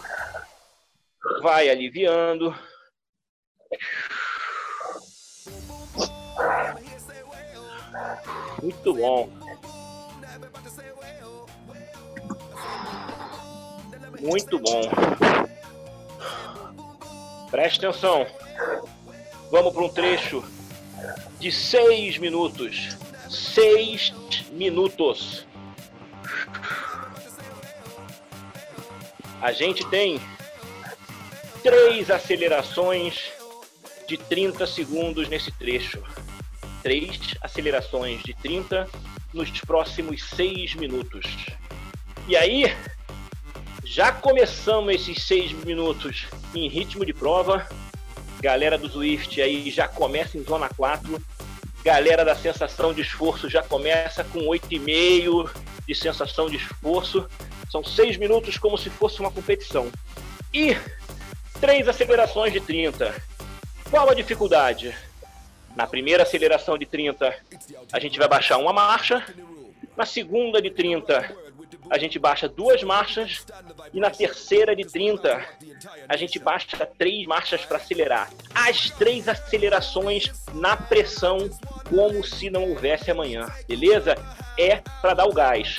vai 1.42 1.70
aliviando. 1.70 2.56
Muito 8.62 8.94
bom. 8.94 9.30
Muito 14.22 14.60
bom. 14.60 14.82
Preste 17.50 17.86
atenção. 17.86 18.28
Vamos 19.52 19.74
para 19.74 19.84
um 19.84 19.90
trecho 19.90 20.44
de 21.40 21.52
seis 21.52 22.18
minutos. 22.18 22.98
Seis 23.30 24.14
minutos. 24.52 25.46
A 29.42 29.54
gente 29.54 29.86
tem 29.90 30.20
três 31.64 32.12
acelerações 32.12 33.32
de 34.06 34.18
30 34.18 34.68
segundos 34.68 35.30
nesse 35.30 35.52
trecho. 35.52 36.04
Três 36.82 37.20
acelerações 37.42 38.24
de 38.24 38.34
30 38.34 38.88
nos 39.34 39.52
próximos 39.62 40.24
6 40.24 40.76
minutos. 40.76 41.26
E 42.28 42.36
aí, 42.36 42.74
já 43.84 44.12
começamos 44.12 44.94
esses 44.94 45.24
6 45.24 45.52
minutos 45.66 46.28
em 46.54 46.70
ritmo 46.70 47.06
de 47.06 47.14
prova. 47.14 47.68
Galera 48.40 48.78
do 48.78 48.88
Zwift 48.88 49.42
aí 49.42 49.70
já 49.72 49.88
começa 49.88 50.38
em 50.38 50.44
zona 50.44 50.70
4. 50.70 51.22
Galera 51.84 52.24
da 52.24 52.36
sensação 52.36 52.94
de 52.94 53.02
esforço 53.02 53.50
já 53.50 53.64
começa 53.64 54.24
com 54.24 54.40
8,5 54.42 55.50
de 55.88 55.96
sensação 55.96 56.50
de 56.50 56.58
esforço. 56.58 57.28
São 57.72 57.84
6 57.84 58.18
minutos 58.18 58.58
como 58.58 58.78
se 58.78 58.90
fosse 58.90 59.20
uma 59.20 59.32
competição. 59.32 59.92
E 60.54 60.78
três 61.60 61.88
acelerações 61.88 62.54
de 62.54 62.60
30. 62.60 63.14
Qual 63.90 64.10
a 64.10 64.14
dificuldade? 64.14 64.96
Na 65.76 65.88
primeira 65.88 66.24
aceleração 66.24 66.78
de 66.78 66.86
30, 66.86 67.34
a 67.92 68.00
gente 68.00 68.18
vai 68.18 68.28
baixar 68.28 68.58
uma 68.58 68.74
marcha. 68.74 69.24
Na 69.96 70.06
segunda 70.06 70.62
de 70.62 70.70
30, 70.70 71.36
a 71.90 71.98
gente 71.98 72.20
baixa 72.20 72.48
duas 72.48 72.84
marchas. 72.84 73.46
E 73.94 74.00
na 74.00 74.10
terceira 74.10 74.76
de 74.76 74.86
30, 74.86 75.44
a 76.08 76.18
gente 76.18 76.38
baixa 76.40 76.86
três 76.98 77.26
marchas 77.26 77.66
para 77.66 77.78
acelerar. 77.78 78.30
As 78.54 78.90
três 78.92 79.28
acelerações 79.28 80.32
na 80.54 80.76
pressão, 80.76 81.50
como 81.90 82.24
se 82.24 82.50
não 82.50 82.70
houvesse 82.70 83.10
amanhã, 83.12 83.48
beleza? 83.68 84.16
É 84.58 84.78
para 85.02 85.14
dar 85.14 85.26
o 85.26 85.34
gás. 85.34 85.78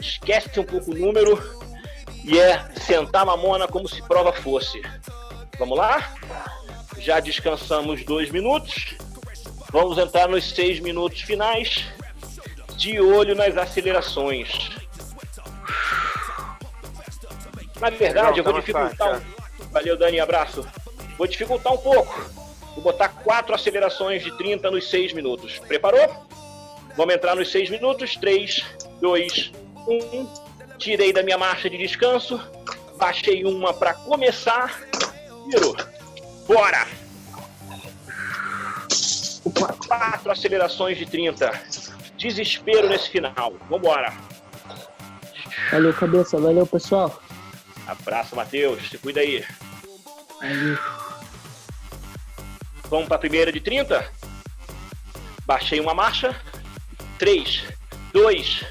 Esquece 0.00 0.60
um 0.60 0.64
pouco 0.64 0.92
o 0.92 0.94
número 0.94 1.38
e 2.24 2.38
é 2.38 2.58
sentar 2.80 3.24
mamona 3.24 3.66
como 3.66 3.88
se 3.88 4.02
prova 4.02 4.32
fosse. 4.32 4.80
Vamos 5.58 5.76
lá? 5.76 6.14
Já 6.98 7.20
descansamos 7.20 8.04
dois 8.04 8.30
minutos. 8.30 8.94
Vamos 9.70 9.98
entrar 9.98 10.28
nos 10.28 10.50
seis 10.50 10.80
minutos 10.80 11.20
finais. 11.22 11.86
De 12.76 13.00
olho 13.00 13.34
nas 13.34 13.56
acelerações. 13.56 14.70
Na 17.80 17.90
verdade, 17.90 18.38
eu 18.38 18.44
vou 18.44 18.52
dificultar. 18.54 19.18
Um... 19.18 19.68
Valeu, 19.72 19.96
Dani, 19.96 20.20
abraço. 20.20 20.66
Vou 21.16 21.26
dificultar 21.26 21.72
um 21.72 21.78
pouco. 21.78 22.30
Vou 22.74 22.84
botar 22.84 23.08
quatro 23.08 23.54
acelerações 23.54 24.22
de 24.22 24.36
30 24.36 24.70
nos 24.70 24.88
seis 24.88 25.12
minutos. 25.12 25.58
Preparou? 25.58 26.26
Vamos 26.96 27.14
entrar 27.14 27.34
nos 27.34 27.50
seis 27.50 27.70
minutos. 27.70 28.16
3, 28.16 28.64
2, 29.00 29.52
1. 29.86 30.28
Tirei 30.78 31.12
da 31.12 31.22
minha 31.22 31.38
marcha 31.38 31.68
de 31.68 31.76
descanso. 31.76 32.40
Baixei 32.96 33.44
uma 33.44 33.72
para 33.72 33.94
começar. 33.94 34.80
Virou. 35.48 35.76
Bora! 36.48 36.88
Quatro 39.86 40.30
acelerações 40.32 40.96
de 40.96 41.04
30. 41.04 41.50
Desespero 42.16 42.88
nesse 42.88 43.10
final. 43.10 43.54
Vambora. 43.68 44.14
Valeu, 45.70 45.92
cabeça. 45.92 46.40
Valeu, 46.40 46.66
pessoal. 46.66 47.22
Abraço, 47.86 48.34
Matheus. 48.34 48.88
Se 48.88 48.96
cuida 48.96 49.20
aí. 49.20 49.44
Valeu. 50.40 50.78
Vamos 52.88 53.08
para 53.08 53.16
a 53.16 53.20
primeira 53.20 53.52
de 53.52 53.60
30. 53.60 54.10
Baixei 55.44 55.80
uma 55.80 55.92
marcha. 55.92 56.34
3, 57.18 57.64
2, 58.14 58.64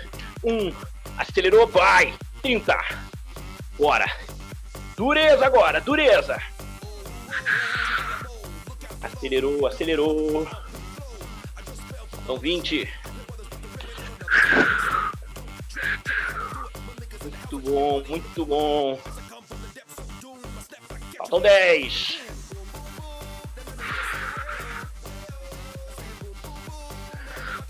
1. 0.43 0.73
Acelerou, 1.15 1.67
vai. 1.67 2.13
30. 2.41 2.75
Bora. 3.77 4.05
Dureza 4.95 5.45
agora, 5.45 5.79
dureza. 5.79 6.41
Acelerou, 9.01 9.67
acelerou. 9.67 10.47
São 12.25 12.37
20. 12.37 12.89
Muito 17.23 17.59
bom, 17.59 18.03
muito 18.07 18.45
bom. 18.45 18.99
Faltam 21.17 21.41
10. 21.41 22.19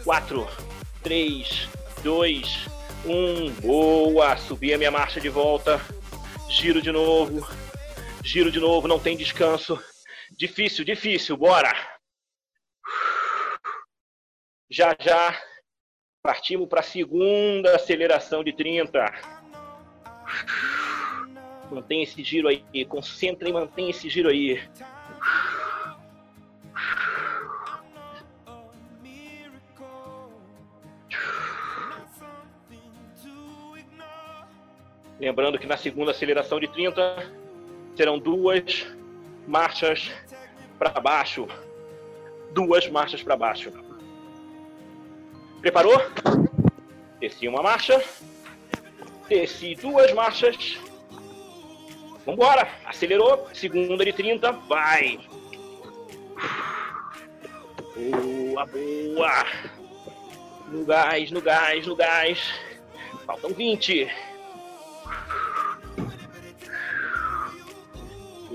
Quatro, 0.03 0.47
três, 1.03 1.67
dois, 2.01 2.65
um. 3.05 3.51
Boa! 3.61 4.37
Subi 4.37 4.73
a 4.73 4.77
minha 4.77 4.91
marcha 4.91 5.19
de 5.19 5.29
volta. 5.29 5.81
Giro 6.49 6.81
de 6.81 6.91
novo. 6.91 7.45
Giro 8.27 8.51
de 8.51 8.59
novo, 8.59 8.89
não 8.89 8.99
tem 8.99 9.15
descanso. 9.15 9.81
Difícil, 10.37 10.83
difícil, 10.83 11.37
bora! 11.37 11.71
Já 14.69 14.93
já 14.99 15.41
partimos 16.21 16.67
para 16.67 16.81
a 16.81 16.83
segunda 16.83 17.77
aceleração 17.77 18.43
de 18.43 18.51
30. 18.51 18.99
Mantém 21.71 22.03
esse 22.03 22.21
giro 22.21 22.49
aí, 22.49 22.83
concentra 22.83 23.47
e 23.47 23.53
mantém 23.53 23.91
esse 23.91 24.09
giro 24.09 24.27
aí. 24.27 24.61
Lembrando 35.17 35.57
que 35.57 35.65
na 35.65 35.77
segunda 35.77 36.11
aceleração 36.11 36.59
de 36.59 36.67
30 36.67 37.46
serão 37.97 38.19
duas 38.19 38.85
marchas 39.47 40.11
para 40.77 40.91
baixo. 41.01 41.47
Duas 42.51 42.87
marchas 42.87 43.23
para 43.23 43.35
baixo. 43.35 43.73
Preparou? 45.61 45.99
Desci 47.19 47.47
uma 47.47 47.63
marcha. 47.63 48.01
Desci 49.27 49.73
duas 49.73 50.13
marchas. 50.13 50.77
Vambora. 52.23 52.69
Acelerou. 52.85 53.47
Segunda 53.51 54.05
de 54.05 54.13
30. 54.13 54.51
Vai. 54.51 55.19
Boa, 57.95 58.65
boa. 58.67 59.45
No 60.71 60.85
gás, 60.85 61.31
no 61.31 61.41
gás, 61.41 61.87
no 61.87 61.95
gás. 61.95 62.53
Faltam 63.25 63.53
20. 63.53 64.07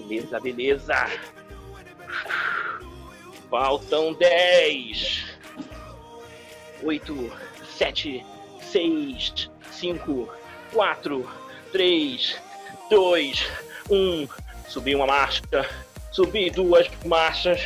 Beleza, 0.06 0.40
beleza. 0.40 1.10
Faltam 3.48 4.14
10. 4.14 5.24
8, 6.82 7.32
7, 7.78 8.26
6, 8.60 9.50
5, 9.70 10.28
4, 10.72 11.30
3, 11.70 12.42
2, 12.90 13.48
1. 13.90 14.28
Subi 14.68 14.94
uma 14.94 15.06
marcha. 15.06 15.42
Subi 16.10 16.50
duas 16.50 16.90
marchas. 17.04 17.60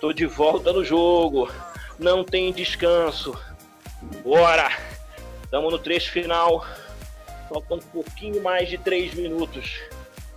Tô 0.00 0.12
de 0.12 0.26
volta 0.26 0.72
no 0.72 0.84
jogo. 0.84 1.50
Não 1.98 2.24
tem 2.24 2.52
descanso. 2.52 3.38
Bora! 4.24 4.70
Estamos 5.44 5.72
no 5.72 5.78
trecho 5.78 6.10
final. 6.10 6.64
Faltam 7.48 7.76
um 7.76 7.80
pouquinho 7.80 8.42
mais 8.42 8.68
de 8.68 8.78
3 8.78 9.14
minutos. 9.14 9.80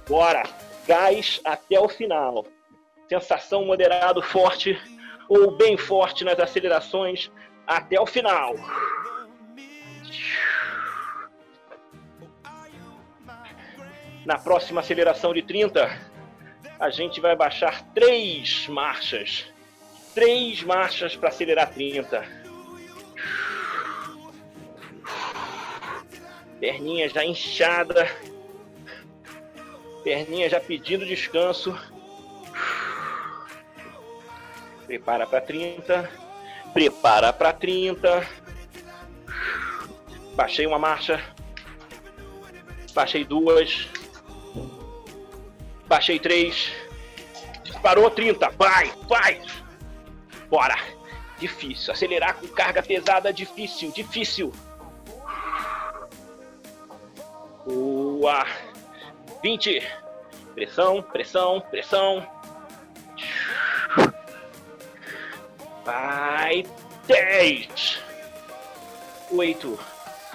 Bora! 0.08 0.44
Gás 0.88 1.40
até 1.46 1.80
o 1.80 1.88
final. 1.88 2.46
Sensação 3.08 3.66
moderado 3.66 4.22
forte 4.22 4.80
ou 5.30 5.52
bem 5.52 5.78
forte 5.78 6.24
nas 6.24 6.40
acelerações 6.40 7.32
até 7.66 8.00
o 8.00 8.06
final. 8.06 8.56
Na 14.26 14.38
próxima 14.38 14.80
aceleração 14.82 15.34
de 15.34 15.42
30, 15.42 15.90
a 16.80 16.90
gente 16.90 17.20
vai 17.20 17.36
baixar 17.36 17.84
três 17.94 18.68
marchas. 18.68 19.46
Três 20.14 20.64
marchas 20.64 21.16
para 21.16 21.30
acelerar 21.30 21.74
30. 21.74 22.24
Perninha 26.60 27.10
já 27.10 27.26
inchada. 27.26 28.08
Perninha 30.04 30.50
já 30.50 30.60
pedindo 30.60 31.06
descanso. 31.06 31.78
Prepara 34.86 35.26
para 35.26 35.42
30. 35.42 36.12
Prepara 36.74 37.32
para 37.32 37.54
30. 37.54 38.28
Baixei 40.36 40.66
uma 40.66 40.78
marcha. 40.78 41.24
Baixei 42.94 43.24
duas. 43.24 43.88
Baixei 45.88 46.20
três. 46.20 46.72
Disparou 47.64 48.10
30. 48.10 48.50
Vai, 48.50 48.92
vai. 49.08 49.42
Bora. 50.50 50.78
Difícil. 51.40 51.94
Acelerar 51.94 52.36
com 52.36 52.48
carga 52.48 52.84
pesada, 52.84 53.34
difícil, 53.34 53.92
difícil. 53.92 54.54
Boa. 57.66 58.46
20. 59.44 59.86
Pressão, 60.56 61.02
pressão, 61.02 61.60
pressão. 61.70 62.26
Vai. 65.84 66.66
10, 67.06 68.00
8, 69.30 69.80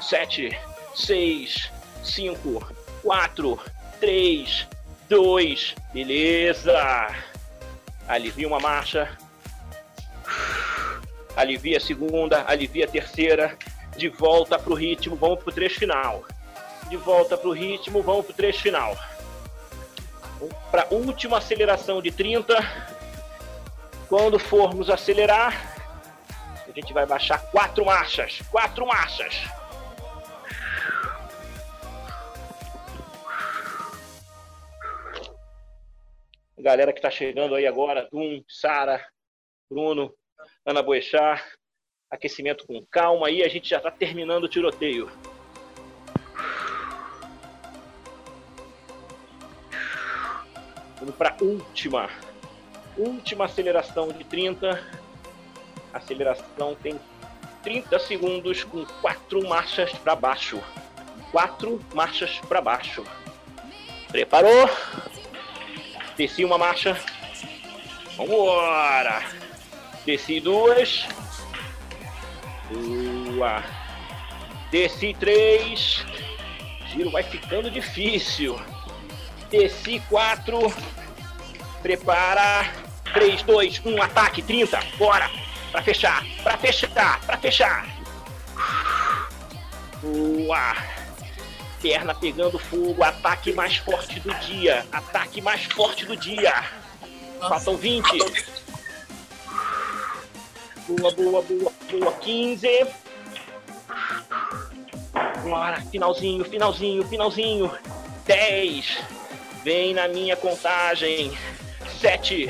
7, 0.02 0.59
6, 0.94 1.72
5, 2.04 2.74
4, 3.02 3.61
3, 3.98 4.68
2. 5.09 5.74
Beleza. 5.94 6.76
Alivia 8.06 8.46
uma 8.46 8.61
marcha. 8.61 9.16
Alivia 11.34 11.78
a 11.78 11.80
segunda, 11.80 12.44
alivia 12.46 12.84
a 12.84 12.88
terceira. 12.88 13.56
De 13.96 14.11
volta 14.11 14.59
para 14.59 14.72
o 14.72 14.76
ritmo, 14.76 15.16
vamos 15.16 15.42
para 15.42 15.50
o 15.50 15.54
trecho 15.54 15.78
final. 15.78 16.24
De 16.89 16.97
volta 16.97 17.36
para 17.36 17.49
o 17.49 17.53
ritmo, 17.53 18.03
vamos 18.03 18.24
para 18.24 18.32
o 18.32 18.36
trecho 18.36 18.62
final. 18.62 18.97
Para 20.70 20.84
a 20.84 20.95
última 20.95 21.39
aceleração 21.39 22.01
de 22.01 22.11
30. 22.11 22.55
Quando 24.09 24.39
formos 24.39 24.89
acelerar, 24.89 25.53
a 26.66 26.72
gente 26.72 26.95
vai 26.95 27.05
baixar 27.05 27.39
quatro 27.51 27.84
marchas. 27.84 28.41
Quatro 28.51 28.86
marchas. 28.86 29.34
Galera 36.59 36.93
que 36.93 36.99
está 36.99 37.11
chegando 37.11 37.55
aí 37.55 37.66
agora, 37.66 38.09
Dum, 38.11 38.43
Sara, 38.49 39.07
Bruno, 39.70 40.14
Ana 40.64 40.82
Boechat. 40.82 41.43
Aquecimento 42.11 42.66
com 42.66 42.84
calma 42.91 43.26
aí, 43.26 43.43
a 43.43 43.49
gente 43.49 43.68
já 43.68 43.76
está 43.76 43.91
terminando 43.91 44.45
o 44.45 44.49
tiroteio. 44.49 45.11
Vamos 50.99 51.14
para 51.14 51.30
a 51.30 51.44
última. 51.44 52.09
Última 52.96 53.44
aceleração 53.44 54.09
de 54.09 54.24
30. 54.24 54.82
Aceleração 55.92 56.74
tem 56.82 56.99
30 57.62 57.99
segundos 58.01 58.64
com 58.64 58.84
quatro 59.01 59.46
marchas 59.49 59.92
para 59.92 60.16
baixo. 60.16 60.61
Quatro 61.30 61.80
marchas 61.94 62.38
para 62.49 62.61
baixo. 62.61 63.05
Preparou? 64.09 64.68
Desci 66.16 66.44
uma 66.44 66.59
marcha. 66.59 66.99
Vambora! 68.16 69.22
Desci 70.05 70.40
duas. 70.40 71.07
Boa. 72.70 73.62
Desci 74.70 75.14
três. 75.14 76.05
Giro 76.88 77.11
vai 77.11 77.22
ficando 77.22 77.70
difícil. 77.70 78.59
Desci 79.51 80.01
quatro. 80.09 80.72
Prepara. 81.82 82.88
3, 83.12 83.42
2, 83.42 83.80
1, 83.84 84.03
ataque, 84.03 84.42
30. 84.42 84.78
Bora! 84.99 85.30
Pra 85.72 85.82
fechar, 85.82 86.24
pra 86.42 86.57
fechar, 86.57 87.20
pra 87.20 87.38
fechar. 87.38 87.86
Boa! 90.03 90.76
Perna 91.80 92.14
pegando 92.14 92.59
fogo, 92.59 93.03
ataque 93.03 93.53
mais 93.53 93.76
forte 93.76 94.20
do 94.20 94.34
dia. 94.34 94.84
Ataque 94.92 95.40
mais 95.40 95.64
forte 95.64 96.05
do 96.07 96.16
dia. 96.16 96.53
Faltam 97.40 97.76
20. 97.76 98.18
Boa, 100.88 101.12
boa, 101.12 101.42
boa, 101.42 101.72
boa. 101.90 102.12
15. 102.20 102.86
Bora, 105.42 105.80
finalzinho, 105.82 106.44
finalzinho, 106.44 107.07
finalzinho. 107.09 107.78
10. 108.26 108.99
Vem 109.68 109.92
na 109.92 110.08
minha 110.08 110.34
contagem. 110.34 111.30
7, 112.00 112.48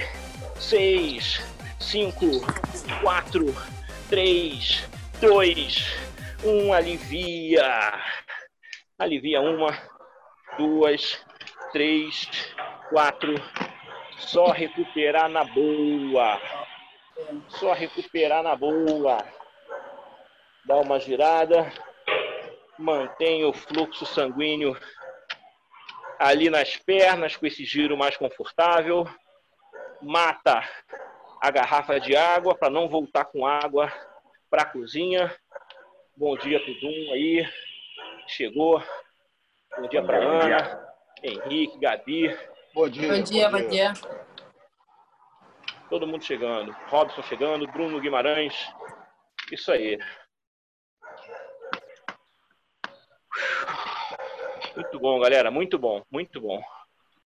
6, 0.54 1.44
5, 1.80 2.24
4, 3.02 3.44
3, 4.08 4.88
2, 5.20 5.98
1. 6.44 6.72
Alivia. 6.72 7.92
Alivia 8.96 9.40
uma, 9.40 9.76
duas, 10.56 11.20
três, 11.72 12.30
quatro. 12.88 13.34
Só 14.18 14.52
recuperar 14.52 15.28
na 15.28 15.42
boa. 15.42 16.40
Só 17.48 17.72
recuperar 17.72 18.44
na 18.44 18.54
boa. 18.54 19.18
Dá 20.64 20.76
uma 20.76 21.00
girada. 21.00 21.66
Mantém 22.78 23.44
o 23.44 23.52
fluxo 23.52 24.06
sanguíneo 24.06 24.76
ali 26.18 26.50
nas 26.50 26.76
pernas 26.76 27.36
com 27.36 27.46
esse 27.46 27.64
giro 27.64 27.96
mais 27.96 28.16
confortável. 28.16 29.08
Mata 30.02 30.62
a 31.40 31.50
garrafa 31.50 32.00
de 32.00 32.16
água 32.16 32.54
para 32.56 32.70
não 32.70 32.88
voltar 32.88 33.24
com 33.26 33.46
água 33.46 33.92
para 34.50 34.62
a 34.62 34.66
cozinha. 34.66 35.34
Bom 36.16 36.36
dia 36.36 36.60
pro 36.60 36.80
Dum 36.80 37.12
aí. 37.12 37.48
Chegou. 38.26 38.82
Bom 39.76 39.88
dia 39.88 40.02
para 40.02 40.18
Ana, 40.18 40.94
Henrique, 41.22 41.78
Gabi. 41.78 42.36
Bom 42.74 42.88
dia. 42.88 43.08
Bom 43.08 43.22
dia, 43.22 43.48
bom 43.48 43.68
dia. 43.68 43.92
Todo 45.88 46.06
mundo 46.06 46.24
chegando. 46.24 46.72
Robson 46.88 47.22
chegando, 47.22 47.66
Bruno 47.68 48.00
Guimarães. 48.00 48.54
Isso 49.50 49.70
aí. 49.72 49.98
Muito 54.74 54.98
bom, 55.00 55.18
galera. 55.20 55.50
Muito 55.50 55.78
bom, 55.78 56.02
muito 56.10 56.40
bom. 56.40 56.60